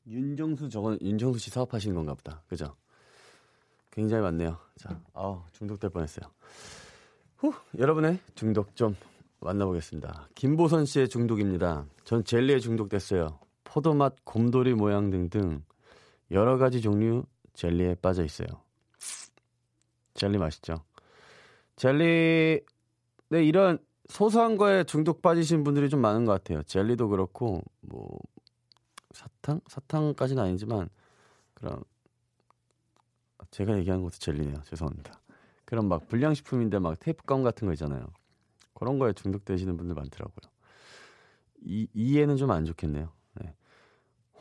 윤정수 0.08 0.70
저건 0.70 1.00
윤정수 1.02 1.40
씨 1.40 1.50
사업하시는 1.50 1.96
건가 1.96 2.14
보다. 2.14 2.44
그죠? 2.48 2.76
굉장히 3.90 4.22
많네요. 4.22 4.60
자, 4.76 5.02
아우 5.14 5.42
중독될 5.54 5.90
뻔했어요. 5.90 6.30
후, 7.38 7.52
여러분의 7.80 8.20
중독 8.36 8.76
좀 8.76 8.96
만나보겠습니다. 9.40 10.30
김보선 10.36 10.86
씨의 10.86 11.10
중독입니다. 11.10 11.86
전 12.12 12.26
젤리에 12.26 12.60
중독됐어요. 12.60 13.40
포도맛, 13.64 14.26
곰돌이 14.26 14.74
모양 14.74 15.12
등등 15.12 15.64
여러 16.30 16.58
가지 16.58 16.82
종류 16.82 17.24
젤리에 17.54 17.96
빠져 18.02 18.26
있어요. 18.26 18.48
젤리 20.16 20.38
맛있죠? 20.38 20.84
젤리, 21.78 22.66
네, 23.30 23.44
이런 23.46 23.78
소소한 24.10 24.58
거에 24.58 24.84
중독 24.84 25.22
빠지신 25.22 25.64
분들이 25.64 25.88
좀 25.88 26.02
많은 26.02 26.26
것 26.26 26.34
같아요. 26.34 26.62
젤리도 26.64 27.08
그렇고, 27.08 27.62
뭐, 27.80 28.20
사탕? 29.14 29.62
사탕까지는 29.70 30.44
아니지만 30.44 30.90
그런 31.54 31.82
제가 33.52 33.78
얘기한 33.78 34.02
것도 34.02 34.16
jel리네요. 34.16 34.62
죄송합니다. 34.64 35.18
그런 35.64 35.88
막 35.88 36.10
불량식품인데 36.10 36.80
막 36.80 37.00
테이프감 37.00 37.42
같은 37.42 37.68
거 37.68 37.74
있잖아요. 37.74 38.06
그런 38.74 39.00
거에 39.00 39.14
중독되시는 39.14 39.78
분들 39.78 39.96
많더라고요. 39.96 40.51
이, 41.62 41.88
이해는 41.94 42.38
좀 42.38 42.52
안 42.52 42.66
좋겠네요. 42.66 43.10
네. 43.42 43.54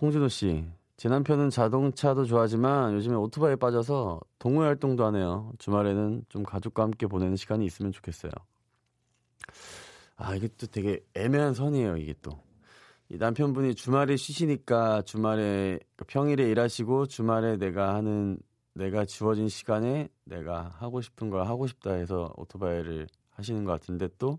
홍준호 0.01 0.29
씨, 0.29 0.65
제 0.97 1.09
남편은 1.09 1.51
자동차도 1.51 2.25
좋아하지만 2.25 2.95
요즘에 2.95 3.15
오토바이에 3.17 3.57
빠져서 3.57 4.21
동호회 4.39 4.67
활동도 4.67 5.05
하네요. 5.07 5.53
주말에는 5.59 6.25
좀 6.29 6.43
가족과 6.43 6.83
함께 6.83 7.07
보내는 7.07 7.37
시간이 7.37 7.65
있으면 7.65 7.93
좋겠어요. 7.93 8.33
아, 10.17 10.35
이게 10.35 10.49
또 10.59 10.67
되게 10.67 11.01
애매한 11.15 11.55
선이에요, 11.55 11.97
이게 11.97 12.15
또. 12.23 12.33
이 13.09 13.17
남편분이 13.17 13.75
주말에 13.75 14.17
쉬시니까 14.17 15.03
주말에 15.03 15.81
그 15.97 16.05
평일에 16.07 16.49
일하시고 16.51 17.07
주말에 17.07 17.57
내가 17.57 17.95
하는 17.95 18.39
내가 18.75 19.05
주어진 19.05 19.49
시간에 19.49 20.09
내가 20.25 20.75
하고 20.79 21.01
싶은 21.01 21.29
걸 21.31 21.45
하고 21.47 21.67
싶다 21.67 21.93
해서 21.95 22.33
오토바이를 22.37 23.09
하시는 23.31 23.65
것 23.65 23.73
같은데 23.73 24.09
또 24.19 24.39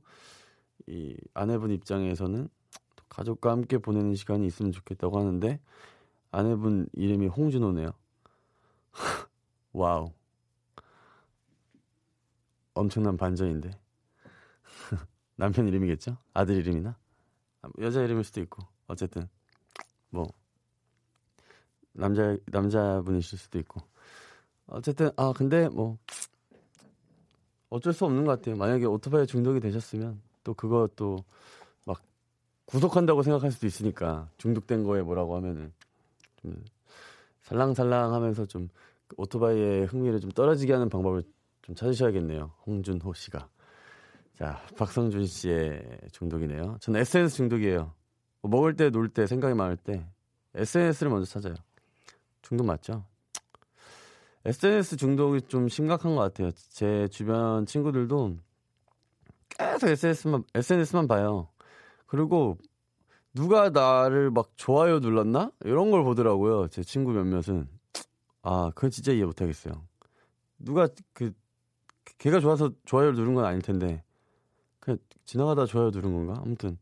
이 0.87 1.15
아내분 1.33 1.71
입장에서는 1.71 2.49
가족과 3.11 3.51
함께 3.51 3.77
보내는 3.77 4.15
시간이 4.15 4.47
있으면 4.47 4.71
좋겠다고 4.71 5.19
하는데 5.19 5.59
아내분 6.31 6.87
이름이 6.93 7.27
홍준호네요. 7.27 7.91
wow. 9.73 10.11
엄청난 12.73 13.17
반전인데. 13.17 13.69
남편 15.35 15.67
이름이겠죠? 15.67 16.17
아들 16.33 16.55
이름이나? 16.55 16.97
여자 17.79 18.01
이름일 18.01 18.23
수도 18.23 18.39
있고. 18.41 18.65
어쨌든 18.87 19.27
뭐 20.09 20.25
남자 21.91 22.37
남자분이실 22.45 23.37
수도 23.37 23.59
있고. 23.59 23.81
어쨌든 24.67 25.11
아 25.17 25.33
근데 25.35 25.67
뭐 25.67 25.97
어쩔 27.69 27.91
수 27.91 28.05
없는 28.05 28.23
것 28.23 28.39
같아요. 28.39 28.55
만약에 28.55 28.85
오토바이 28.85 29.27
중독이 29.27 29.59
되셨으면 29.59 30.21
또 30.45 30.53
그것도 30.53 31.17
막 31.17 31.25
구속한다고 32.71 33.21
생각할 33.21 33.51
수도 33.51 33.67
있으니까 33.67 34.29
중독된 34.37 34.83
거에 34.83 35.01
뭐라고 35.01 35.35
하면은 35.35 35.73
좀 36.37 36.63
살랑살랑 37.43 38.13
하면서 38.13 38.45
좀 38.45 38.69
오토바이의 39.17 39.85
흥미를 39.87 40.21
좀 40.21 40.31
떨어지게 40.31 40.71
하는 40.71 40.87
방법을 40.87 41.23
좀 41.61 41.75
찾으셔야겠네요. 41.75 42.53
홍준호 42.65 43.13
씨가. 43.13 43.49
자, 44.33 44.61
박성준 44.77 45.25
씨의 45.25 45.99
중독이네요. 46.13 46.77
저는 46.79 47.01
SNS 47.01 47.35
중독이에요. 47.35 47.93
뭐 48.41 48.49
먹을 48.49 48.75
때, 48.75 48.89
놀 48.89 49.09
때, 49.09 49.27
생각이 49.27 49.53
많을 49.53 49.75
때 49.75 50.07
SNS를 50.55 51.11
먼저 51.11 51.29
찾아요. 51.29 51.53
중독 52.41 52.65
맞죠? 52.65 53.03
SNS 54.45 54.95
중독이 54.95 55.41
좀 55.41 55.67
심각한 55.67 56.15
것 56.15 56.21
같아요. 56.21 56.51
제 56.69 57.07
주변 57.09 57.65
친구들도 57.65 58.37
계속 59.49 59.89
SNS만, 59.89 60.43
SNS만 60.55 61.07
봐요. 61.07 61.49
그리고 62.11 62.57
누가 63.33 63.69
나를 63.69 64.31
막 64.31 64.51
좋아요 64.57 64.99
눌렀나? 64.99 65.49
이런 65.63 65.91
걸 65.91 66.03
보더라고요. 66.03 66.67
제 66.67 66.83
친구 66.83 67.13
몇몇은. 67.13 67.69
아, 68.41 68.69
그건 68.75 68.91
진짜 68.91 69.13
이해 69.13 69.23
못 69.23 69.39
하겠어요. 69.41 69.73
누가 70.59 70.89
그, 71.13 71.31
걔가 72.17 72.41
좋아서 72.41 72.69
좋아요를 72.83 73.15
누른 73.15 73.33
건 73.33 73.45
아닐 73.45 73.61
텐데. 73.61 74.03
그냥 74.81 74.97
지나가다 75.23 75.65
좋아요 75.65 75.89
누른 75.91 76.11
건가? 76.11 76.41
아무튼. 76.43 76.77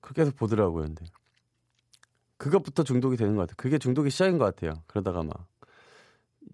그렇게 0.00 0.22
해서 0.22 0.32
보더라고요, 0.36 0.82
근데. 0.82 1.04
그것부터 2.36 2.82
중독이 2.82 3.16
되는 3.16 3.36
것 3.36 3.42
같아요. 3.42 3.54
그게 3.56 3.78
중독이 3.78 4.10
시작인 4.10 4.36
것 4.36 4.46
같아요. 4.46 4.82
그러다가 4.88 5.22
막. 5.22 5.46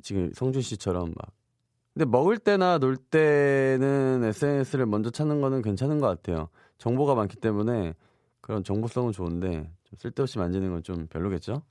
지금 0.02 0.30
성준 0.34 0.60
씨처럼 0.60 1.14
막. 1.16 1.32
근데 1.94 2.04
먹을 2.04 2.36
때나 2.36 2.76
놀 2.76 2.98
때는 2.98 4.22
SNS를 4.22 4.84
먼저 4.84 5.08
찾는 5.08 5.40
거는 5.40 5.62
괜찮은 5.62 5.98
것 5.98 6.08
같아요. 6.08 6.50
정보가 6.82 7.14
많기 7.14 7.36
때문에 7.36 7.94
그런 8.40 8.64
정보성은 8.64 9.12
좋은데 9.12 9.70
좀 9.84 9.96
쓸데없이 9.96 10.38
만지는 10.38 10.70
건 10.72 10.82
좀 10.82 11.06
별로겠죠? 11.06 11.62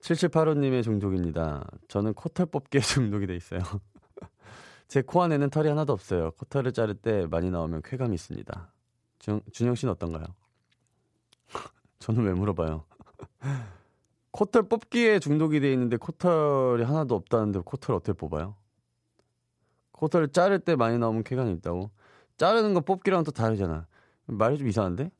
7785님의 0.00 0.82
중독입니다. 0.82 1.64
저는 1.86 2.14
코털 2.14 2.46
뽑기에 2.46 2.80
중독이 2.82 3.26
돼 3.28 3.36
있어요. 3.36 3.60
제 4.88 5.02
코 5.02 5.22
안에는 5.22 5.50
털이 5.50 5.68
하나도 5.68 5.92
없어요. 5.92 6.32
코털을 6.32 6.72
자를 6.72 6.94
때 6.96 7.26
많이 7.28 7.48
나오면 7.50 7.82
쾌감이 7.84 8.12
있습니다. 8.14 8.72
준, 9.20 9.40
준영 9.52 9.76
씨는 9.76 9.92
어떤가요? 9.92 10.24
저는 12.00 12.24
왜 12.24 12.32
물어봐요? 12.34 12.84
코털 14.32 14.64
뽑기에 14.64 15.20
중독이 15.20 15.60
돼 15.60 15.72
있는데 15.72 15.96
코털이 15.96 16.82
하나도 16.82 17.14
없다는데 17.14 17.60
코털 17.64 17.94
어떻게 17.94 18.12
뽑아요? 18.14 18.56
코털을 19.92 20.28
자를 20.28 20.58
때 20.58 20.74
많이 20.74 20.98
나오면 20.98 21.22
쾌감이 21.22 21.52
있다고? 21.54 21.90
자르는 22.36 22.74
거 22.74 22.80
뽑기랑 22.80 23.24
또 23.24 23.30
다르잖아. 23.30 23.86
말이 24.26 24.58
좀 24.58 24.68
이상한데? 24.68 25.10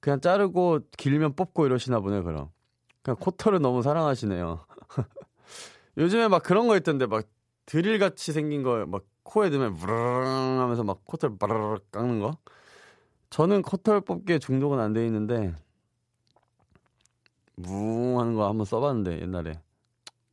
그냥 0.00 0.20
자르고 0.20 0.80
길면 0.96 1.34
뽑고 1.34 1.66
이러시나 1.66 2.00
보네, 2.00 2.22
그럼. 2.22 2.50
그냥 3.02 3.16
코털을 3.18 3.60
너무 3.60 3.82
사랑하시네요. 3.82 4.64
요즘에 5.98 6.28
막 6.28 6.42
그런 6.42 6.68
거 6.68 6.76
있던데, 6.76 7.06
막 7.06 7.26
드릴 7.66 7.98
같이 7.98 8.32
생긴 8.32 8.62
거, 8.62 8.84
막 8.86 9.04
코에 9.22 9.48
넣으면 9.50 9.74
무르릉 9.74 10.60
하면서 10.60 10.84
막 10.84 11.04
코털 11.04 11.38
바르르 11.38 11.78
깎는 11.90 12.20
거? 12.20 12.36
저는 13.30 13.62
코털 13.62 14.00
뽑기에 14.02 14.38
중독은 14.38 14.78
안 14.78 14.92
돼 14.92 15.04
있는데, 15.06 15.54
무 17.56 18.20
하는 18.20 18.34
거 18.34 18.48
한번 18.48 18.64
써봤는데, 18.66 19.20
옛날에. 19.22 19.60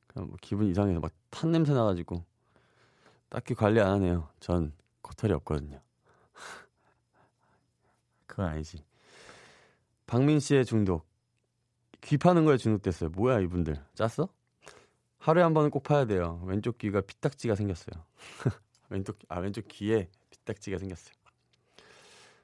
그냥 0.07 0.27
뭐 0.29 0.37
기분 0.41 0.67
이상해서 0.67 0.99
막 0.99 1.11
탄 1.31 1.51
냄새 1.51 1.73
나가지고, 1.73 2.25
딱히 3.29 3.53
관리 3.55 3.79
안 3.79 3.87
하네요. 3.93 4.27
전 4.41 4.73
코털이 5.01 5.31
없거든요. 5.33 5.79
그건 8.31 8.45
아니지. 8.45 8.81
박민 10.07 10.39
씨의 10.39 10.63
중독. 10.65 11.05
귀 11.99 12.17
파는 12.17 12.45
거에 12.45 12.55
중독됐어요. 12.55 13.09
뭐야, 13.09 13.41
이분들. 13.41 13.75
짰어? 13.93 14.29
하루에 15.19 15.43
한 15.43 15.53
번은 15.53 15.69
꼭 15.69 15.83
파야 15.83 16.05
돼요. 16.05 16.41
왼쪽 16.45 16.77
귀가 16.77 17.01
피딱지가 17.01 17.55
생겼어요. 17.55 18.05
왼쪽, 18.89 19.19
아, 19.27 19.39
왼쪽 19.39 19.67
귀에 19.67 20.09
피딱지가 20.29 20.77
생겼어요. 20.77 21.13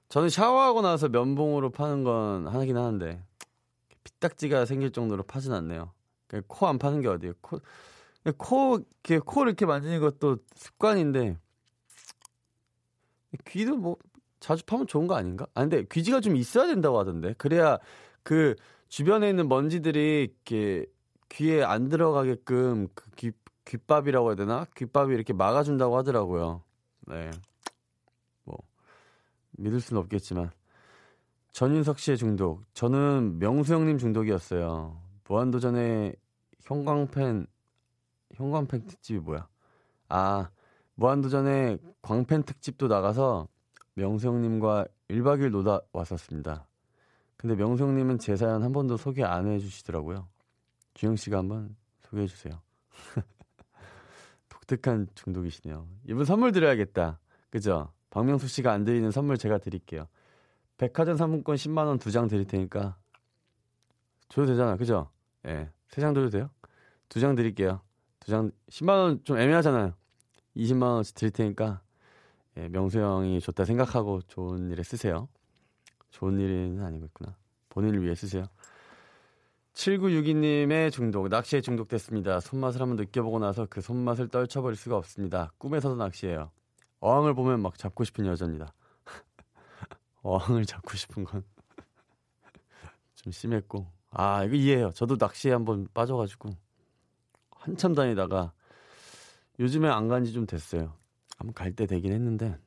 저는 0.10 0.30
샤워하고 0.30 0.82
나서 0.82 1.08
면봉으로 1.08 1.72
파는 1.72 2.04
건 2.04 2.48
하긴 2.48 2.76
하는데, 2.78 3.24
피딱지가 4.04 4.66
생길 4.66 4.92
정도로 4.92 5.24
파진 5.24 5.54
않네요. 5.54 5.94
코 6.48 6.68
안 6.68 6.78
파는 6.78 7.00
게 7.02 7.08
어디예요? 7.08 7.34
코, 7.42 7.60
코, 8.38 8.78
이렇게, 8.78 9.20
코를 9.20 9.52
이렇게 9.52 9.66
만지는 9.66 10.02
것도 10.02 10.38
습관인데, 10.56 11.38
귀도 13.46 13.78
뭐, 13.78 13.98
자주 14.40 14.66
파면 14.66 14.88
좋은 14.88 15.08
거 15.08 15.16
아닌가? 15.16 15.48
아, 15.54 15.62
근데 15.62 15.84
귀지가 15.90 16.22
좀 16.22 16.36
있어야 16.36 16.68
된다고 16.68 17.00
하던데. 17.00 17.34
그래야 17.38 17.78
그 18.24 18.56
주변에 18.88 19.30
있는 19.30 19.48
먼지들이 19.48 20.24
이렇게 20.24 20.86
귀에 21.30 21.64
안 21.64 21.90
들어가게끔 21.90 22.88
그 22.94 23.10
귀, 23.16 23.32
귓밥이라고 23.66 24.30
해야 24.30 24.36
되나? 24.36 24.66
귓밥이 24.76 25.14
이렇게 25.14 25.34
막아준다고 25.34 25.98
하더라고요. 25.98 26.64
네. 27.08 27.32
뭐, 28.46 28.58
믿을 29.52 29.82
수는 29.82 30.02
없겠지만. 30.04 30.52
전윤석 31.52 32.00
씨의 32.00 32.18
중독. 32.18 32.64
저는 32.74 33.40
명수 33.40 33.74
형님 33.74 33.98
중독이었어요. 33.98 35.02
무한도전의 35.28 36.16
형광펜, 36.62 37.48
형광펜 38.36 38.86
특집이 38.86 39.20
뭐야? 39.20 39.48
아, 40.10 40.50
무한도전의 40.96 41.80
광펜 42.02 42.44
특집도 42.44 42.88
나가서 42.88 43.48
명수형님과 43.98 44.86
1박 45.10 45.40
2일 45.42 45.50
놀다 45.50 45.82
왔었습니다. 45.92 46.68
근데 47.36 47.56
명수형님은 47.56 48.20
제 48.20 48.36
사연 48.36 48.64
한 48.64 48.72
번도 48.72 48.98
소개 48.98 49.24
안 49.24 49.48
해주시더라고요. 49.48 50.28
주영 50.94 51.16
씨가 51.16 51.40
한번 51.40 51.76
소개해 52.02 52.28
주세요. 52.28 52.62
독특한 54.50 55.08
중독이시네요. 55.16 55.88
이분 56.08 56.26
선물 56.26 56.52
드려야겠다. 56.52 57.20
그죠? 57.50 57.92
박명수 58.10 58.48
씨가 58.48 58.72
안 58.72 58.84
드리는 58.84 59.10
선물 59.12 59.38
제가 59.38 59.58
드릴게요. 59.58 60.08
백화점 60.78 61.18
상품권 61.18 61.56
10만 61.56 61.88
원 61.88 61.98
두 61.98 62.12
장 62.12 62.28
드릴 62.28 62.46
테니까 62.46 62.98
줘도 64.30 64.48
되잖아. 64.48 64.78
그죠? 64.78 65.10
예. 65.46 65.54
네. 65.54 65.70
세장 65.90 66.14
드려도 66.14 66.30
돼요? 66.32 66.50
두 67.10 67.20
장 67.20 67.36
드릴게요. 67.36 67.82
두 68.20 68.32
장 68.32 68.52
10만 68.70 68.90
원 68.90 69.24
좀 69.24 69.40
애매하잖아요. 69.40 69.94
20만 70.56 70.84
원씩 70.84 71.16
드릴 71.16 71.32
테니까 71.32 71.82
예, 72.58 72.68
명수 72.70 73.00
형이 73.00 73.40
좋다 73.40 73.66
생각하고 73.66 74.22
좋은 74.28 74.72
일에 74.72 74.82
쓰세요. 74.84 75.30
좋은 76.10 76.40
일은 76.40 76.84
아니고 76.84 77.06
있구나. 77.06 77.36
본인을 77.70 78.04
위해 78.04 78.16
쓰세요. 78.16 78.46
7962님의 79.74 80.92
중독, 80.92 81.28
낚시에 81.28 81.62
중독됐습니다. 81.62 82.40
손맛을 82.40 82.82
한번 82.82 82.96
느껴보고 82.96 83.38
나서 83.38 83.68
그 83.70 83.80
손맛을 83.80 84.30
떨쳐버릴 84.30 84.76
수가 84.76 84.98
없습니다. 84.98 85.52
꿈에서도 85.60 85.96
낚시해요. 85.96 86.50
어항을 87.00 87.36
보면 87.36 87.62
막 87.62 87.78
잡고 87.78 88.04
싶은 88.04 88.26
여자입니다. 88.26 88.74
어항을 90.24 90.66
잡고 90.66 90.98
싶은 90.98 91.26
건 91.26 91.44
좀 93.14 93.32
심했고. 93.32 93.86
아, 94.10 94.44
이거 94.46 94.56
이해해요. 94.56 94.92
저도 94.94 95.18
낚시에 95.20 95.52
한번 95.52 95.88
빠져가지고 95.94 96.50
한참 97.52 97.94
다니다가 97.94 98.52
요즘에 99.60 99.90
안 99.90 100.08
간지 100.08 100.34
좀 100.34 100.48
됐어요. 100.48 100.96
한번 101.38 101.54
갈 101.54 101.74
때 101.74 101.86
되긴 101.86 102.12
했는데 102.14 102.58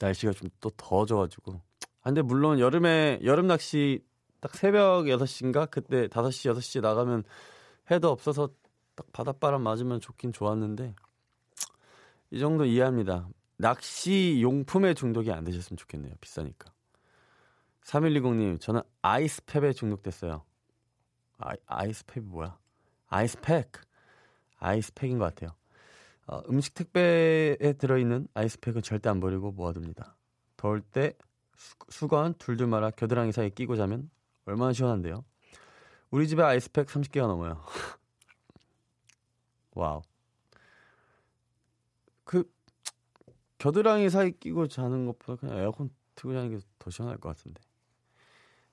날씨가 0.00 0.32
좀 0.32 0.50
또 0.60 0.70
더워져가지고. 0.70 1.52
아, 1.52 2.04
근데 2.04 2.22
물론 2.22 2.58
여름에 2.60 3.20
여름 3.24 3.46
낚시 3.48 4.04
딱 4.40 4.54
새벽 4.54 5.04
6시인가 5.06 5.70
그때 5.70 6.06
5시 6.08 6.52
6시에 6.52 6.80
나가면 6.80 7.24
해도 7.90 8.10
없어서 8.10 8.50
딱 8.94 9.10
바닷바람 9.12 9.62
맞으면 9.62 10.00
좋긴 10.00 10.32
좋았는데 10.32 10.94
이 12.30 12.38
정도 12.38 12.64
이해합니다. 12.64 13.28
낚시 13.56 14.38
용품에 14.40 14.94
중독이 14.94 15.32
안 15.32 15.44
되셨으면 15.44 15.76
좋겠네요. 15.76 16.14
비싸니까. 16.20 16.72
3120님, 17.84 18.60
저는 18.60 18.82
아이스팩에 19.02 19.72
중독됐어요. 19.72 20.44
아, 21.38 21.52
아이스팩이 21.66 22.26
뭐야? 22.26 22.58
아이스팩. 23.08 23.72
아이스팩인 24.58 25.18
것 25.18 25.24
같아요. 25.24 25.56
어, 26.28 26.42
음식 26.50 26.74
택배에 26.74 27.72
들어있는 27.78 28.28
아이스팩은 28.34 28.82
절대 28.82 29.08
안 29.08 29.18
버리고 29.20 29.50
모아둡니다. 29.50 30.14
더울 30.56 30.82
때 30.82 31.14
수, 31.88 32.06
건 32.06 32.34
둘둘 32.34 32.66
말아 32.66 32.90
겨드랑이 32.90 33.32
사이에 33.32 33.48
끼고 33.50 33.76
자면 33.76 34.10
얼마나 34.44 34.72
시원한데요. 34.72 35.24
우리 36.10 36.28
집에 36.28 36.42
아이스팩 36.42 36.86
30개가 36.86 37.26
넘어요. 37.26 37.62
wow. 39.72 40.02
그 42.24 42.44
겨드랑이 43.58 44.10
사이 44.10 44.32
끼고 44.32 44.68
자는 44.68 45.06
것보다 45.06 45.36
그냥 45.40 45.58
에어컨 45.58 45.90
틀고 46.14 46.34
자는 46.34 46.50
게 46.50 46.58
더 46.78 46.90
시원할 46.90 47.18
것 47.18 47.30
같은데. 47.30 47.60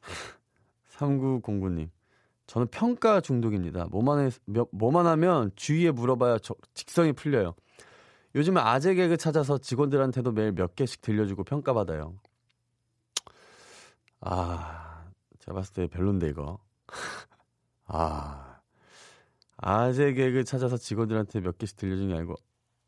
3909님. 0.89 1.89
저는 2.47 2.67
평가 2.67 3.21
중독입니다. 3.21 3.85
뭐만, 3.85 4.27
해, 4.27 4.29
뭐만 4.71 5.07
하면 5.07 5.51
주위에 5.55 5.91
물어봐야 5.91 6.37
저, 6.39 6.55
직성이 6.73 7.13
풀려요. 7.13 7.55
요즘은 8.35 8.61
아재 8.61 8.93
개그 8.95 9.17
찾아서 9.17 9.57
직원들한테도 9.57 10.31
매일 10.31 10.51
몇 10.51 10.75
개씩 10.75 11.01
들려주고 11.01 11.43
평가받아요. 11.43 12.15
아, 14.21 15.05
제가 15.39 15.55
봤을 15.55 15.73
때 15.73 15.87
별론데, 15.87 16.29
이거. 16.29 16.59
아, 17.87 18.59
아재 19.57 20.13
개그 20.13 20.43
찾아서 20.43 20.77
직원들한테 20.77 21.39
몇 21.41 21.57
개씩 21.57 21.77
들려준 21.77 22.09
게 22.09 22.15
아니고, 22.15 22.35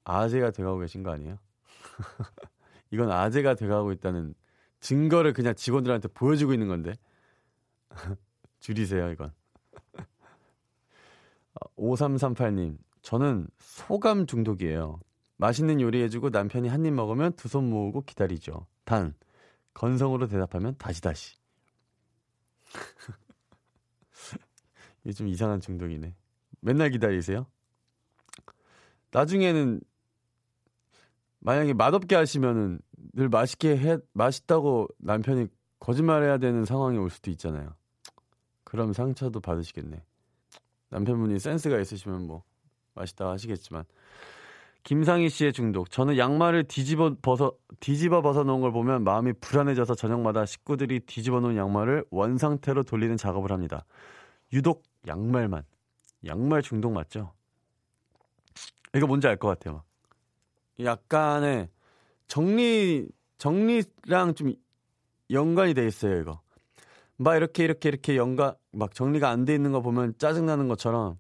아재가 0.03 0.51
돼가고 0.51 0.79
계신 0.79 1.03
거 1.03 1.11
아니에요? 1.11 1.37
이건 2.91 3.11
아재가 3.11 3.55
돼가고 3.55 3.91
있다는 3.91 4.33
증거를 4.79 5.33
그냥 5.33 5.55
직원들한테 5.55 6.09
보여주고 6.09 6.53
있는 6.53 6.67
건데. 6.67 6.93
줄이세요, 8.59 9.09
이건. 9.11 9.33
5338님, 11.77 12.77
저는 13.01 13.47
소감 13.59 14.25
중독이에요. 14.27 14.99
맛있는 15.37 15.79
요리 15.81 16.01
해주고 16.03 16.29
남편이 16.29 16.67
한 16.67 16.85
입 16.85 16.93
먹으면 16.93 17.33
두 17.33 17.47
손 17.47 17.69
모으고 17.69 18.01
기다리죠. 18.01 18.65
단, 18.85 19.13
건성으로 19.73 20.27
대답하면 20.27 20.75
다시 20.77 21.01
다시. 21.01 21.35
이게 25.03 25.13
좀 25.13 25.27
이상한 25.27 25.59
중독이네. 25.61 26.15
맨날 26.61 26.89
기다리세요? 26.89 27.45
나중에는 29.11 29.79
만약에 31.39 31.73
맛없게 31.73 32.15
하시면은 32.15 32.79
늘 33.13 33.29
맛있게 33.29 33.77
해 33.77 33.97
맛있다고 34.13 34.87
남편이 34.97 35.47
거짓말해야 35.79 36.39
되는 36.39 36.65
상황이 36.65 36.97
올 36.97 37.09
수도 37.09 37.31
있잖아요. 37.31 37.75
그럼 38.63 38.91
상처도 38.91 39.39
받으시겠네. 39.39 40.03
남편분이 40.89 41.39
센스가 41.39 41.79
있으시면 41.79 42.27
뭐 42.27 42.43
맛있다 42.93 43.29
하시겠지만 43.29 43.83
김상희 44.83 45.29
씨의 45.29 45.51
중독. 45.51 45.91
저는 45.91 46.17
양말을 46.17 46.63
뒤집어 46.63 47.15
벗어 47.21 47.51
뒤집어 47.81 48.21
벗어 48.21 48.43
놓은 48.43 48.61
걸 48.61 48.71
보면 48.71 49.03
마음이 49.03 49.33
불안해져서 49.33 49.95
저녁마다 49.95 50.45
식구들이 50.45 51.01
뒤집어 51.01 51.41
놓은 51.41 51.57
양말을 51.57 52.05
원 52.09 52.37
상태로 52.37 52.83
돌리는 52.83 53.17
작업을 53.17 53.51
합니다. 53.51 53.85
유독 54.53 54.83
양말만. 55.05 55.63
양말 56.25 56.61
중독 56.61 56.93
맞죠? 56.93 57.33
이거 58.95 59.07
뭔지 59.07 59.27
알 59.27 59.35
것 59.35 59.49
같아요. 59.49 59.83
약간의 60.79 61.69
정리 62.27 63.07
정리랑 63.37 64.35
좀 64.35 64.53
연관이 65.31 65.73
돼 65.73 65.85
있어요, 65.85 66.21
이거. 66.21 66.39
막 67.17 67.35
이렇게 67.35 67.63
이렇게 67.63 67.89
이렇게 67.89 68.15
연관 68.17 68.55
막 68.71 68.93
정리가 68.93 69.29
안 69.29 69.45
돼 69.45 69.55
있는 69.55 69.71
거 69.71 69.81
보면 69.81 70.15
짜증 70.17 70.45
나는 70.45 70.67
것처럼 70.67 71.19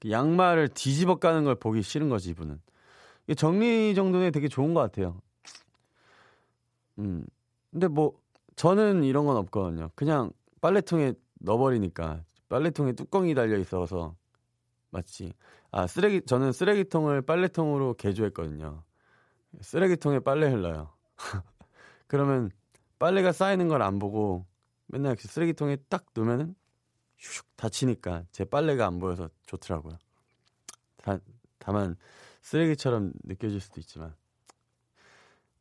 그 0.00 0.10
양말을 0.10 0.68
뒤집어 0.70 1.16
까는 1.16 1.44
걸 1.44 1.54
보기 1.56 1.82
싫은 1.82 2.08
거지 2.08 2.30
이분은. 2.30 2.60
정리 3.36 3.94
정도는 3.94 4.32
되게 4.32 4.48
좋은 4.48 4.74
것 4.74 4.80
같아요. 4.80 5.20
음. 6.98 7.24
근데 7.70 7.88
뭐 7.88 8.12
저는 8.56 9.04
이런 9.04 9.26
건 9.26 9.36
없거든요. 9.36 9.90
그냥 9.94 10.30
빨래통에 10.60 11.14
넣어버리니까 11.40 12.24
빨래통에 12.48 12.92
뚜껑이 12.92 13.34
달려 13.34 13.58
있어서 13.58 14.14
맞지. 14.90 15.32
아 15.72 15.86
쓰레기 15.86 16.22
저는 16.26 16.52
쓰레기통을 16.52 17.22
빨래통으로 17.22 17.94
개조했거든요. 17.94 18.82
쓰레기통에 19.60 20.20
빨래 20.20 20.48
흘러요. 20.50 20.90
그러면 22.06 22.50
빨래가 22.98 23.32
쌓이는 23.32 23.68
걸 23.68 23.82
안 23.82 23.98
보고 23.98 24.46
맨날 24.86 25.16
쓰레기통에 25.16 25.76
딱 25.88 26.06
놓으면은 26.14 26.54
슉 27.18 27.44
닫히니까 27.56 28.24
제 28.32 28.44
빨래가 28.44 28.86
안 28.86 28.98
보여서 28.98 29.28
좋더라고요. 29.46 29.96
다, 30.98 31.18
다만 31.58 31.96
쓰레기처럼 32.42 33.12
느껴질 33.24 33.60
수도 33.60 33.80
있지만 33.80 34.14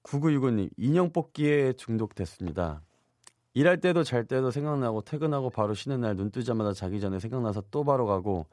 9965님 0.03 0.69
인형 0.77 1.11
뽑기에 1.13 1.73
중독됐습니다. 1.73 2.81
일할 3.53 3.79
때도 3.79 4.03
잘 4.03 4.25
때도 4.25 4.51
생각나고 4.51 5.01
퇴근하고 5.03 5.49
바로 5.49 5.73
쉬는 5.73 6.01
날 6.01 6.15
눈 6.17 6.31
뜨자마자 6.31 6.73
자기 6.73 6.99
전에 6.99 7.19
생각나서 7.19 7.63
또 7.71 7.83
바로 7.83 8.05
가고 8.05 8.47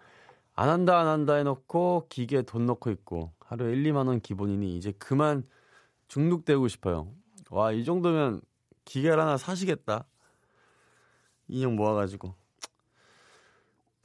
안 0.54 0.68
한다 0.68 1.00
안 1.00 1.06
한다 1.06 1.34
해놓고 1.36 2.06
기계에 2.08 2.42
돈 2.42 2.66
넣고 2.66 2.90
있고 2.90 3.32
하루에 3.40 3.72
1, 3.72 3.82
2만 3.84 4.06
원 4.08 4.20
기본이니 4.20 4.76
이제 4.76 4.92
그만 4.98 5.44
중독되고 6.08 6.68
싶어요. 6.68 7.12
와 7.50 7.72
이 7.72 7.84
정도면 7.84 8.42
기계를 8.84 9.18
하나 9.20 9.36
사시겠다. 9.36 10.04
인형 11.50 11.76
모아가지고. 11.76 12.34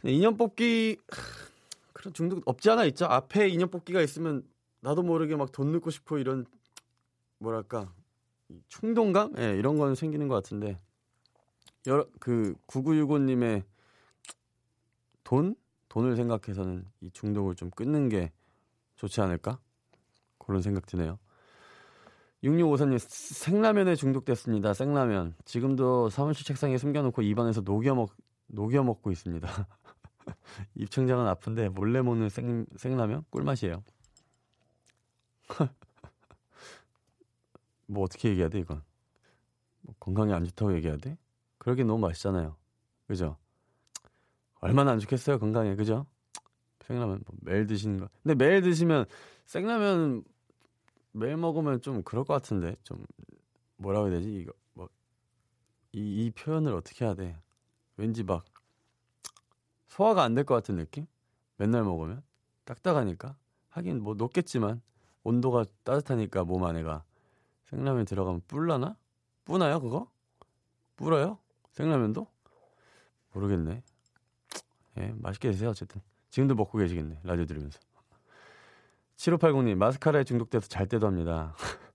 인형 0.04 0.38
뽑기 0.38 0.98
그런 1.94 2.14
중독 2.14 2.42
없지 2.46 2.70
않아 2.70 2.86
있죠. 2.86 3.06
앞에 3.06 3.48
인형 3.50 3.70
뽑기가 3.70 4.02
있으면 4.02 4.48
나도 4.82 5.02
모르게 5.02 5.36
막 5.36 5.52
돈 5.52 5.72
넣고 5.72 5.90
싶어 5.90 6.20
이런 6.20 6.46
뭐랄까 7.40 7.92
충동감, 8.68 9.34
예, 9.38 9.54
네, 9.54 9.58
이런 9.58 9.78
건 9.78 9.96
생기는 9.96 10.28
것 10.28 10.36
같은데 10.36 10.80
여러 11.88 12.06
그 12.20 12.54
9965님의 12.68 13.64
돈 15.24 15.56
돈을 15.90 16.16
생각해서는 16.16 16.86
이 17.02 17.10
중독을 17.12 17.56
좀 17.56 17.70
끊는 17.72 18.10
게 18.10 18.32
좋지 18.96 19.22
않을까 19.22 19.60
그런 20.38 20.62
생각 20.62 20.86
드네요. 20.86 21.18
6654님, 22.46 23.00
생라면에 23.00 23.96
중독됐습니다. 23.96 24.74
생라면. 24.74 25.34
지금도 25.46 26.10
사무실 26.10 26.46
책상에 26.46 26.78
숨겨놓고 26.78 27.24
입안에서 27.24 27.62
녹여 27.62 27.96
먹, 27.96 28.12
녹여 28.48 28.84
먹고 28.84 29.12
있습니다. 29.12 29.48
입천장은 30.76 31.26
아픈데 31.28 31.70
몰래 31.70 32.02
먹는 32.02 32.30
생, 32.30 32.66
생라면? 32.78 33.26
꿀맛이에요. 33.32 33.84
뭐 37.88 38.04
어떻게 38.04 38.30
얘기해야 38.30 38.50
돼, 38.50 38.60
이건? 38.60 38.84
뭐 39.82 39.96
건강에 40.00 40.34
안 40.34 40.46
좋다고 40.46 40.76
얘기해야 40.76 40.98
돼? 40.98 41.18
그러긴 41.58 41.88
너무 41.88 42.00
맛있잖아요. 42.00 42.56
그죠? 43.08 43.38
얼마나 44.62 44.92
안 44.92 45.00
좋겠어요, 45.00 45.40
건강에. 45.40 45.76
그죠? 45.76 46.06
생라면 46.86 47.24
뭐 47.26 47.36
매일 47.42 47.66
드시는 47.66 48.00
거. 48.00 48.10
근데 48.22 48.36
매일 48.36 48.62
드시면 48.62 49.06
생라면 49.46 50.24
매일 51.16 51.38
먹으면 51.38 51.82
좀 51.82 52.04
그럴 52.04 52.26
것 52.26 52.34
같은데? 52.34 52.76
좀 52.84 53.06
뭐라고 53.78 54.08
해야 54.08 54.18
되지? 54.18 54.36
이거 54.36 54.52
뭐이이 55.94 56.32
표현을 56.32 56.74
어떻게 56.74 57.06
해야 57.06 57.14
돼? 57.14 57.38
왠지 57.98 58.24
막 58.24 58.44
소화가 59.88 60.24
안 60.24 60.36
될 60.36 60.44
것 60.46 60.56
같은 60.56 60.76
느낌? 60.76 61.06
맨날 61.58 61.84
먹으면? 61.84 62.22
딱딱하니까? 62.66 63.38
하긴 63.70 64.02
뭐 64.02 64.14
녹겠지만 64.16 64.82
온도가 65.24 65.66
따뜻하니까 65.84 66.44
몸 66.44 66.64
안에가. 66.66 67.04
생라면 67.66 68.06
들어가면 68.06 68.42
뿔라나? 68.48 68.98
뿌나요 69.46 69.80
그거? 69.80 70.12
뿌어요? 70.98 71.40
생라면도? 71.72 72.28
모르겠네. 73.34 73.84
예 74.98 75.14
맛있게 75.18 75.52
드세요 75.52 75.70
어쨌든. 75.70 76.02
지금도 76.30 76.56
먹고 76.56 76.78
계시겠네 76.78 77.20
라디오 77.24 77.46
들으면서 77.46 77.80
7580님, 79.18 79.76
마스카라에 79.78 80.24
중독돼서 80.24 80.68
잘 80.68 80.88
때도 80.88 81.08
합니다. 81.08 81.56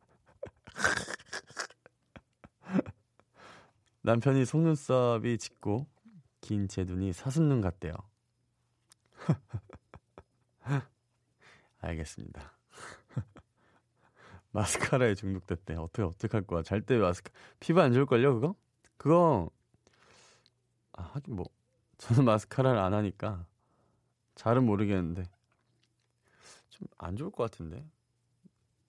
남편이 4.03 4.45
속눈썹이 4.45 5.39
짙고 5.39 5.87
긴 6.41 6.69
제 6.69 6.85
눈이 6.85 7.13
사슴눈 7.13 7.61
같대요. 7.61 7.93
알겠습니다. 11.81 12.53
마스카라에 14.53 15.15
중독됐대. 15.15 15.75
어떻게, 15.77 16.03
어떻게 16.03 16.29
할 16.33 16.43
거야? 16.47 16.63
잘 16.63 16.81
때 16.83 16.97
마스카, 16.99 17.31
피부 17.61 17.81
안 17.81 17.93
좋을 17.93 18.07
걸요, 18.07 18.35
그거? 18.35 18.55
그거, 18.97 19.51
아, 20.93 21.03
하긴 21.15 21.37
뭐, 21.37 21.47
저는 21.99 22.25
마스카라를 22.25 22.79
안 22.81 22.95
하니까, 22.95 23.47
잘은 24.35 24.65
모르겠는데, 24.65 25.25
좀 26.81 26.89
안 26.99 27.17
좋을 27.17 27.31
것 27.31 27.51
같은데. 27.51 27.85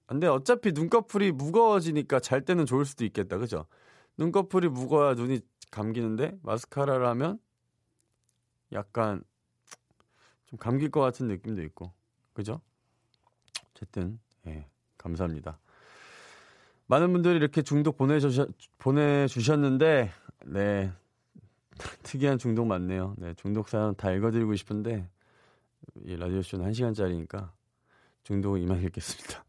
근데 0.06 0.28
어차피 0.28 0.74
눈꺼풀이 0.74 1.32
무거워지니까 1.32 2.20
잘 2.20 2.44
때는 2.44 2.66
좋을 2.66 2.86
수도 2.86 3.06
있겠다, 3.06 3.38
그죠? 3.38 3.66
눈꺼풀이 4.18 4.68
무거워야 4.68 5.14
눈이 5.14 5.40
감기는데, 5.72 6.38
마스카라를 6.44 7.08
하면, 7.08 7.40
약간, 8.74 9.24
좀 10.48 10.60
감길 10.60 10.92
것 10.92 11.00
같은 11.00 11.28
느낌도 11.28 11.64
있고, 11.64 11.94
그죠? 12.34 12.60
어쨌든, 13.72 14.20
예. 14.48 14.68
감사합니다. 14.98 15.60
많은 16.88 17.14
분들이 17.14 17.38
이렇게 17.38 17.62
중독 17.62 17.98
보내주셨, 17.98 18.50
보내주셨는데, 18.80 20.12
네. 20.48 20.92
특이한 22.04 22.38
중독 22.38 22.66
많네요. 22.66 23.16
네. 23.18 23.34
중독 23.36 23.70
사연 23.70 23.96
다 23.96 24.12
읽어드리고 24.12 24.56
싶은데, 24.56 25.10
이 26.04 26.18
라디오쇼는 26.18 26.70
1시간짜리니까 26.70 27.50
중독은 28.24 28.62
이만 28.62 28.82
읽겠습니다. 28.84 29.44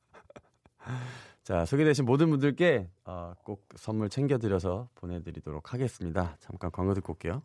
자, 1.43 1.65
소개되신 1.65 2.05
모든 2.05 2.31
분들께 2.31 2.89
어, 3.05 3.35
꼭 3.45 3.69
선물 3.77 4.09
챙겨드려서 4.09 4.89
보내드리도록 4.95 5.73
하겠습니다. 5.73 6.37
잠깐 6.41 6.71
광고 6.71 6.95
듣고 6.95 7.13
올게요. 7.15 7.43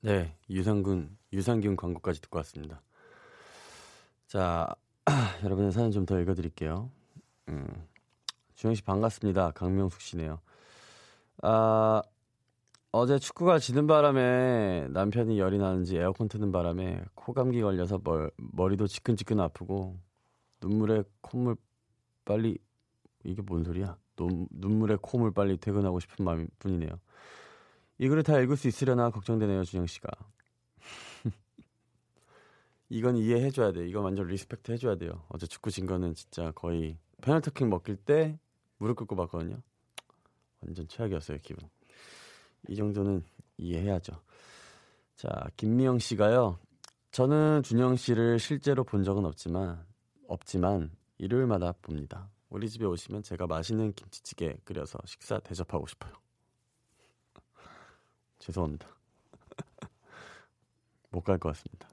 네. 0.00 0.36
유산균, 0.48 1.16
유산균 1.32 1.76
광고까지 1.76 2.20
듣고 2.20 2.38
왔습니다. 2.38 2.82
자, 4.26 4.68
여러분의 5.42 5.72
사연 5.72 5.90
좀 5.90 6.04
더 6.06 6.20
읽어드릴게요. 6.20 6.90
음. 7.48 7.66
주영 8.54 8.74
씨 8.74 8.82
반갑습니다. 8.82 9.52
강명숙 9.52 10.00
씨네요. 10.00 10.40
아, 11.42 12.02
어제 12.92 13.18
축구가 13.18 13.58
지는 13.58 13.86
바람에 13.86 14.88
남편이 14.90 15.38
열이 15.38 15.58
나는지 15.58 15.96
에어컨 15.96 16.28
트는 16.28 16.52
바람에 16.52 17.02
코감기 17.14 17.60
걸려서 17.62 18.00
멀, 18.02 18.30
머리도 18.36 18.86
지끈지끈 18.86 19.40
아프고 19.40 19.98
눈물에 20.60 21.02
콧물 21.20 21.56
빨리 22.24 22.58
이게 23.24 23.42
뭔 23.42 23.64
소리야? 23.64 23.98
눈, 24.16 24.46
눈물에 24.50 24.96
콧물 25.00 25.32
빨리 25.32 25.56
퇴근하고 25.56 26.00
싶은 26.00 26.24
마음 26.24 26.48
뿐이네요. 26.58 26.90
이 27.98 28.08
글을 28.08 28.22
다 28.22 28.38
읽을 28.40 28.56
수 28.56 28.68
있으려나 28.68 29.10
걱정되네요, 29.10 29.64
준영 29.64 29.86
씨가. 29.86 30.08
이건 32.88 33.16
이해해 33.16 33.50
줘야 33.50 33.72
돼. 33.72 33.86
이건 33.88 34.04
완전 34.04 34.26
respect 34.26 34.72
해줘야 34.72 34.96
돼요. 34.96 35.24
어제 35.28 35.46
축구 35.46 35.70
진 35.70 35.86
거는 35.86 36.14
진짜 36.14 36.52
거의 36.52 36.98
페널티킥 37.20 37.68
먹힐 37.68 37.96
때 37.96 38.38
무릎 38.78 38.96
꿇고 38.96 39.16
봤거든요. 39.16 39.60
완전 40.60 40.86
최악이었어요, 40.88 41.38
기분. 41.42 41.68
이 42.68 42.76
정도는 42.76 43.24
이해해야죠. 43.56 44.20
자, 45.16 45.28
김미영 45.56 45.98
씨가요. 45.98 46.58
저는 47.10 47.62
준영 47.62 47.96
씨를 47.96 48.38
실제로 48.38 48.84
본 48.84 49.02
적은 49.02 49.24
없지만 49.24 49.84
없지만 50.28 50.90
일요일마다 51.18 51.72
봅니다. 51.82 52.30
우리 52.50 52.68
집에 52.70 52.84
오시면 52.86 53.22
제가 53.22 53.46
맛있는 53.46 53.92
김치찌개 53.94 54.56
끓여서 54.64 54.98
식사 55.06 55.38
대접하고 55.40 55.86
싶어요. 55.86 56.12
죄송합니다. 58.38 58.86
못 61.10 61.22
갈 61.24 61.38
것 61.38 61.50
같습니다. 61.50 61.88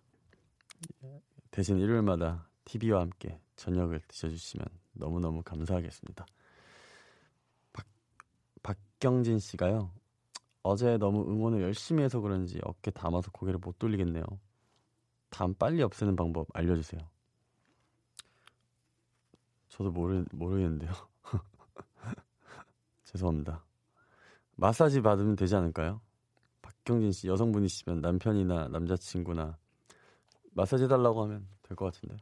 대신 1.51 1.79
일요일마다 1.79 2.47
TV와 2.65 3.01
함께 3.01 3.39
저녁을 3.55 4.01
드셔주시면 4.07 4.67
너무너무 4.93 5.41
감사하겠습니다. 5.43 6.25
박, 7.73 7.85
박경진 8.61 9.39
씨가요. 9.39 9.91
어제 10.63 10.97
너무 10.97 11.21
응원을 11.29 11.61
열심히 11.61 12.03
해서 12.03 12.19
그런지 12.19 12.59
어깨 12.63 12.91
담아서 12.91 13.31
고개를 13.31 13.59
못 13.59 13.77
돌리겠네요. 13.79 14.23
담 15.29 15.53
빨리 15.53 15.81
없애는 15.83 16.15
방법 16.15 16.47
알려주세요. 16.53 17.01
저도 19.75 19.91
모르, 19.91 20.23
모르겠는데요. 20.31 20.91
죄송합니다. 23.03 23.61
마사지 24.55 25.01
받으면 25.01 25.35
되지 25.35 25.53
않을까요? 25.55 25.99
박경진 26.61 27.11
씨 27.11 27.27
여성분이시면 27.27 27.99
남편이나 27.99 28.69
남자친구나 28.69 29.57
마사지 30.53 30.85
해달라고 30.85 31.23
하면 31.23 31.45
될 31.63 31.75
것 31.75 31.93
같은데. 31.93 32.15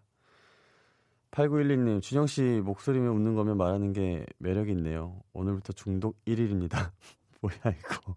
8912님, 1.30 2.02
준영 2.02 2.26
씨 2.28 2.42
목소리면 2.64 3.10
웃는 3.16 3.36
거면 3.36 3.58
말하는 3.58 3.94
게 3.94 4.26
매력이 4.40 4.72
있네요. 4.72 5.22
오늘부터 5.34 5.74
중독 5.74 6.18
1일입니다. 6.26 6.92
뭐야, 7.42 7.56
이거. 7.78 8.16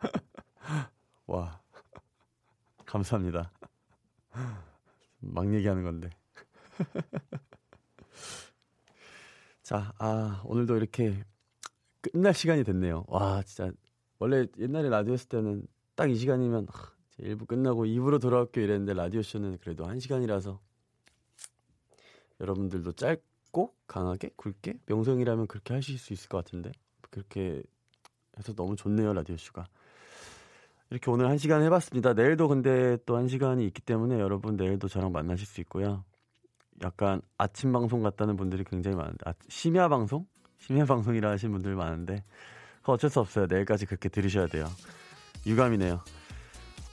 와. 1.26 1.60
감사합니다. 2.84 3.50
막 5.20 5.54
얘기하는 5.54 5.82
건데. 5.82 6.10
자, 9.62 9.92
아, 9.98 10.42
오늘도 10.44 10.76
이렇게 10.76 11.24
끝날 12.00 12.34
시간이 12.34 12.64
됐네요. 12.64 13.04
와, 13.08 13.42
진짜. 13.42 13.70
원래 14.18 14.46
옛날에 14.58 14.88
라디오 14.88 15.14
했을 15.14 15.28
때는 15.28 15.66
딱 15.94 16.08
이 16.10 16.16
시간이면 16.16 16.66
아, 16.72 16.92
1부 17.20 17.46
끝나고 17.46 17.84
2부로 17.84 18.20
돌아올게요 18.20 18.64
이랬는데 18.64 18.94
라디오쇼는 18.94 19.58
그래도 19.58 19.86
1시간이라서 19.86 20.58
여러분들도 22.40 22.92
짧고 22.92 23.74
강하게 23.86 24.30
굵게 24.36 24.80
명성이라면 24.86 25.46
그렇게 25.46 25.74
하실 25.74 25.98
수 25.98 26.12
있을 26.12 26.28
것 26.28 26.44
같은데 26.44 26.72
그렇게 27.10 27.62
해서 28.38 28.54
너무 28.54 28.74
좋네요 28.74 29.12
라디오쇼가 29.12 29.66
이렇게 30.90 31.10
오늘 31.10 31.26
1시간 31.26 31.62
해봤습니다 31.62 32.14
내일도 32.14 32.48
근데 32.48 32.96
또 33.04 33.16
1시간이 33.16 33.64
있기 33.66 33.82
때문에 33.82 34.18
여러분 34.18 34.56
내일도 34.56 34.88
저랑 34.88 35.12
만나실 35.12 35.46
수 35.46 35.60
있고요 35.60 36.04
약간 36.82 37.20
아침 37.38 37.72
방송 37.72 38.02
같다는 38.02 38.36
분들이 38.36 38.64
굉장히 38.64 38.96
많은데 38.96 39.18
아, 39.24 39.32
심야 39.48 39.88
방송? 39.88 40.26
심야 40.58 40.84
방송이라 40.84 41.30
하시는 41.30 41.52
분들 41.52 41.74
많은데 41.74 42.24
어쩔 42.84 43.10
수 43.10 43.20
없어요 43.20 43.46
내일까지 43.46 43.86
그렇게 43.86 44.08
들으셔야 44.08 44.46
돼요 44.46 44.66
유감이네요 45.46 46.00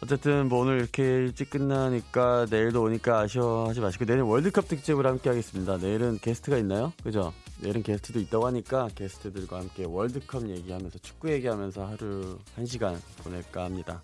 어쨌든 0.02 0.48
뭐 0.48 0.62
오늘 0.62 0.78
이렇게 0.80 1.04
일찍 1.04 1.50
끝나니까 1.50 2.48
내일도 2.50 2.84
오니까 2.84 3.20
아쉬워하지 3.20 3.82
마시고 3.82 4.06
내일 4.06 4.22
월드컵 4.22 4.68
특집을 4.70 5.06
함께 5.06 5.30
하겠습니다. 5.30 5.78
내일은 5.78 6.18
게스트가 6.20 6.58
있나요? 6.58 6.94
그죠? 7.04 7.34
내일은 7.62 7.84
게스트도 7.84 8.20
있다고 8.20 8.48
하니까 8.48 8.88
게스트들과 8.96 9.60
함께 9.60 9.84
월드컵 9.86 10.48
얘기하면서 10.48 11.00
축구 11.00 11.30
얘기하면서 11.32 11.86
하루 11.86 12.40
1시간 12.58 12.96
보낼까 13.24 13.66
합니다. 13.66 14.02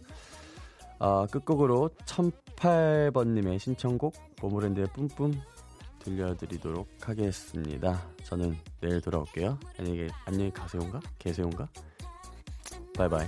아, 0.99 1.27
끝곡으로 1.31 1.89
1008번님의 2.05 3.59
신청곡 3.59 4.13
보모랜드의 4.35 4.87
뿜뿜 4.93 5.33
들려드리도록 6.05 6.87
하겠습니다. 7.01 8.07
저는 8.23 8.55
내일 8.79 9.01
돌아올게요. 9.01 9.59
안녕히, 9.79 10.07
안녕히 10.25 10.51
가세요인가? 10.51 10.99
계세요인가? 11.17 11.67
바이바이. 12.95 13.27